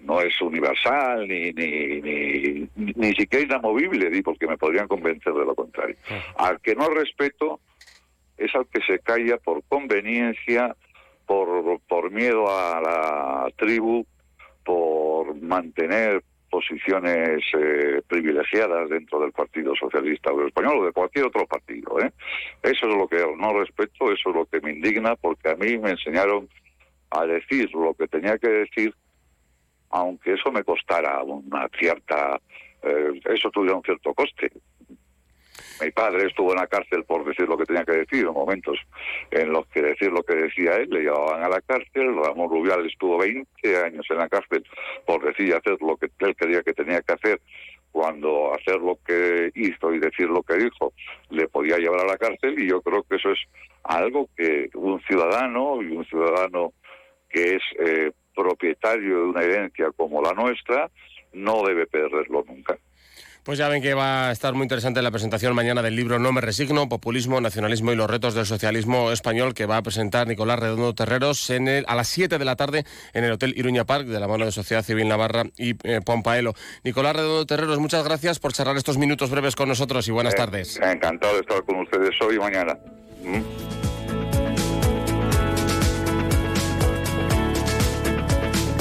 no 0.00 0.20
es 0.20 0.40
universal 0.40 1.26
ni 1.26 1.52
ni, 1.52 2.00
ni, 2.00 2.68
ni 2.74 3.14
siquiera 3.14 3.44
inamovible, 3.44 4.22
porque 4.22 4.46
me 4.46 4.56
podrían 4.56 4.88
convencer 4.88 5.32
de 5.32 5.44
lo 5.44 5.54
contrario. 5.54 5.96
Al 6.36 6.60
que 6.60 6.74
no 6.74 6.88
respeto 6.88 7.60
es 8.36 8.54
al 8.54 8.66
que 8.68 8.80
se 8.82 9.00
calla 9.00 9.36
por 9.38 9.62
conveniencia, 9.64 10.74
por, 11.26 11.80
por 11.88 12.10
miedo 12.10 12.46
a 12.48 12.80
la 12.80 13.50
tribu, 13.56 14.06
por 14.64 15.34
mantener 15.40 16.22
posiciones 16.50 17.42
eh, 17.58 18.00
privilegiadas 18.06 18.88
dentro 18.88 19.20
del 19.20 19.32
Partido 19.32 19.74
Socialista 19.76 20.32
o 20.32 20.46
Español 20.46 20.78
o 20.80 20.84
de 20.86 20.92
cualquier 20.92 21.26
otro 21.26 21.46
partido. 21.46 22.00
¿eh? 22.00 22.10
Eso 22.62 22.88
es 22.88 22.96
lo 22.96 23.06
que 23.06 23.24
no 23.36 23.58
respeto, 23.58 24.10
eso 24.12 24.30
es 24.30 24.34
lo 24.34 24.46
que 24.46 24.60
me 24.60 24.72
indigna, 24.72 25.14
porque 25.16 25.50
a 25.50 25.56
mí 25.56 25.76
me 25.78 25.90
enseñaron 25.90 26.48
a 27.10 27.26
decir 27.26 27.70
lo 27.74 27.94
que 27.94 28.08
tenía 28.08 28.38
que 28.38 28.48
decir, 28.48 28.94
aunque 29.90 30.34
eso 30.34 30.50
me 30.52 30.64
costara 30.64 31.22
una 31.22 31.68
cierta, 31.78 32.40
eh, 32.82 33.20
eso 33.24 33.50
tuviera 33.50 33.76
un 33.76 33.82
cierto 33.82 34.14
coste. 34.14 34.50
Mi 35.80 35.90
padre 35.92 36.26
estuvo 36.26 36.52
en 36.52 36.58
la 36.58 36.66
cárcel 36.66 37.04
por 37.04 37.24
decir 37.24 37.48
lo 37.48 37.56
que 37.56 37.64
tenía 37.64 37.84
que 37.84 37.98
decir, 37.98 38.26
en 38.26 38.32
momentos 38.32 38.78
en 39.30 39.52
los 39.52 39.66
que 39.68 39.82
decir 39.82 40.10
lo 40.10 40.22
que 40.22 40.34
decía 40.34 40.76
él 40.76 40.90
le 40.90 41.02
llevaban 41.02 41.42
a 41.42 41.48
la 41.48 41.60
cárcel. 41.60 42.16
Ramón 42.16 42.50
Rubial 42.50 42.84
estuvo 42.86 43.18
20 43.18 43.76
años 43.84 44.06
en 44.10 44.18
la 44.18 44.28
cárcel 44.28 44.64
por 45.06 45.24
decir 45.24 45.48
y 45.48 45.52
hacer 45.52 45.76
lo 45.80 45.96
que 45.96 46.10
él 46.18 46.34
quería 46.36 46.62
que 46.62 46.74
tenía 46.74 47.00
que 47.02 47.12
hacer 47.12 47.40
cuando 47.92 48.54
hacer 48.54 48.76
lo 48.76 48.98
que 49.04 49.50
hizo 49.54 49.94
y 49.94 49.98
decir 49.98 50.28
lo 50.28 50.42
que 50.42 50.56
dijo 50.56 50.92
le 51.30 51.48
podía 51.48 51.78
llevar 51.78 52.00
a 52.00 52.06
la 52.06 52.18
cárcel 52.18 52.58
y 52.58 52.68
yo 52.68 52.80
creo 52.82 53.02
que 53.04 53.16
eso 53.16 53.30
es 53.30 53.38
algo 53.84 54.28
que 54.36 54.68
un 54.74 55.00
ciudadano 55.02 55.80
y 55.82 55.96
un 55.96 56.04
ciudadano 56.04 56.72
que 57.30 57.56
es 57.56 57.62
eh, 57.78 58.12
propietario 58.38 59.16
de 59.18 59.24
una 59.24 59.42
herencia 59.42 59.90
como 59.96 60.22
la 60.22 60.32
nuestra 60.32 60.90
no 61.32 61.62
debe 61.64 61.86
perderlo 61.86 62.44
nunca. 62.46 62.78
Pues 63.42 63.58
ya 63.58 63.68
ven 63.68 63.80
que 63.80 63.94
va 63.94 64.28
a 64.28 64.32
estar 64.32 64.52
muy 64.52 64.64
interesante 64.64 65.00
la 65.00 65.10
presentación 65.10 65.54
mañana 65.54 65.80
del 65.80 65.96
libro 65.96 66.18
No 66.18 66.32
me 66.32 66.42
resigno, 66.42 66.86
populismo, 66.86 67.40
nacionalismo 67.40 67.92
y 67.92 67.96
los 67.96 68.10
retos 68.10 68.34
del 68.34 68.44
socialismo 68.44 69.10
español 69.10 69.54
que 69.54 69.64
va 69.64 69.78
a 69.78 69.82
presentar 69.82 70.26
Nicolás 70.26 70.58
Redondo 70.58 70.94
Terreros 70.94 71.48
en 71.48 71.66
el, 71.66 71.84
a 71.88 71.94
las 71.94 72.08
7 72.08 72.36
de 72.36 72.44
la 72.44 72.56
tarde 72.56 72.84
en 73.14 73.24
el 73.24 73.32
Hotel 73.32 73.54
Iruña 73.56 73.86
Park 73.86 74.06
de 74.06 74.20
la 74.20 74.28
mano 74.28 74.44
de 74.44 74.52
Sociedad 74.52 74.82
Civil 74.82 75.08
Navarra 75.08 75.44
y 75.56 75.70
eh, 75.88 76.00
Pompaelo. 76.04 76.52
Nicolás 76.84 77.16
Redondo 77.16 77.46
Terreros, 77.46 77.78
muchas 77.78 78.04
gracias 78.04 78.38
por 78.38 78.52
cerrar 78.52 78.76
estos 78.76 78.98
minutos 78.98 79.30
breves 79.30 79.56
con 79.56 79.68
nosotros 79.68 80.06
y 80.08 80.10
buenas 80.10 80.34
eh, 80.34 80.36
tardes. 80.36 80.78
Encantado 80.78 81.32
de 81.32 81.40
estar 81.40 81.62
con 81.64 81.80
ustedes 81.80 82.20
hoy 82.20 82.36
y 82.36 82.38
mañana. 82.38 82.76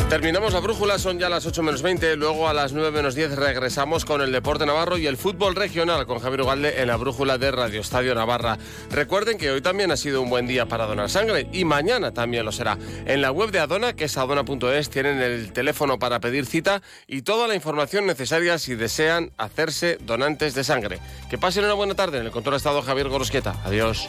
Terminamos 0.10 0.54
la 0.54 0.62
brújula, 0.62 1.00
son 1.00 1.20
ya 1.20 1.28
las 1.28 1.46
8 1.46 1.62
menos 1.64 1.82
20, 1.82 2.16
luego 2.16 2.48
a 2.48 2.54
las 2.54 2.72
9 2.72 2.92
menos 2.92 3.14
10 3.14 3.36
regresamos 3.36 4.06
con 4.06 4.22
el 4.22 4.32
deporte 4.32 4.66
navarro 4.66 4.98
y 4.98 5.06
el 5.06 5.18
fútbol 5.18 5.54
regional 5.54 6.08
con 6.08 6.20
Javier 6.20 6.44
Ugalde 6.44 6.82
en 6.82 6.88
la 6.88 6.96
brújula 6.96 7.38
de 7.38 7.52
Radio 7.52 7.82
Estadio 7.82 8.16
Navarra. 8.16 8.58
Recuerden 8.90 9.38
que 9.38 9.52
hoy 9.52 9.60
también 9.60 9.92
ha 9.92 9.98
sido 9.98 10.22
un 10.22 10.30
buen 10.30 10.48
día 10.48 10.66
para 10.66 10.86
donar 10.86 11.10
sangre 11.10 11.50
y 11.52 11.66
mañana 11.66 12.14
también 12.14 12.46
lo 12.46 12.54
será. 12.54 12.78
En 13.06 13.22
la 13.22 13.32
web 13.32 13.52
de 13.52 13.60
Adona, 13.60 13.98
que 13.98 14.06
es 14.06 14.18
adona.es, 14.18 14.90
tienen 14.90 15.20
el 15.20 15.52
teléfono 15.52 16.00
para 16.00 16.22
pedir 16.22 16.46
cita 16.46 16.82
y 17.06 17.24
toda 17.24 17.50
la 17.50 17.56
información 17.56 18.08
necesaria 18.08 18.58
si 18.60 18.76
desean 18.76 19.34
hacerse 19.38 19.98
donantes 20.00 20.56
de 20.56 20.64
sangre. 20.64 21.00
Que 21.30 21.38
pasen 21.38 21.66
una 21.66 21.74
buena 21.74 21.96
tarde 21.96 22.20
en 22.20 22.26
el 22.26 22.32
control 22.32 22.54
de 22.54 22.58
Estado 22.58 22.82
Javier 22.82 23.10
Gorosqueta. 23.10 23.58
Adiós. 23.66 24.08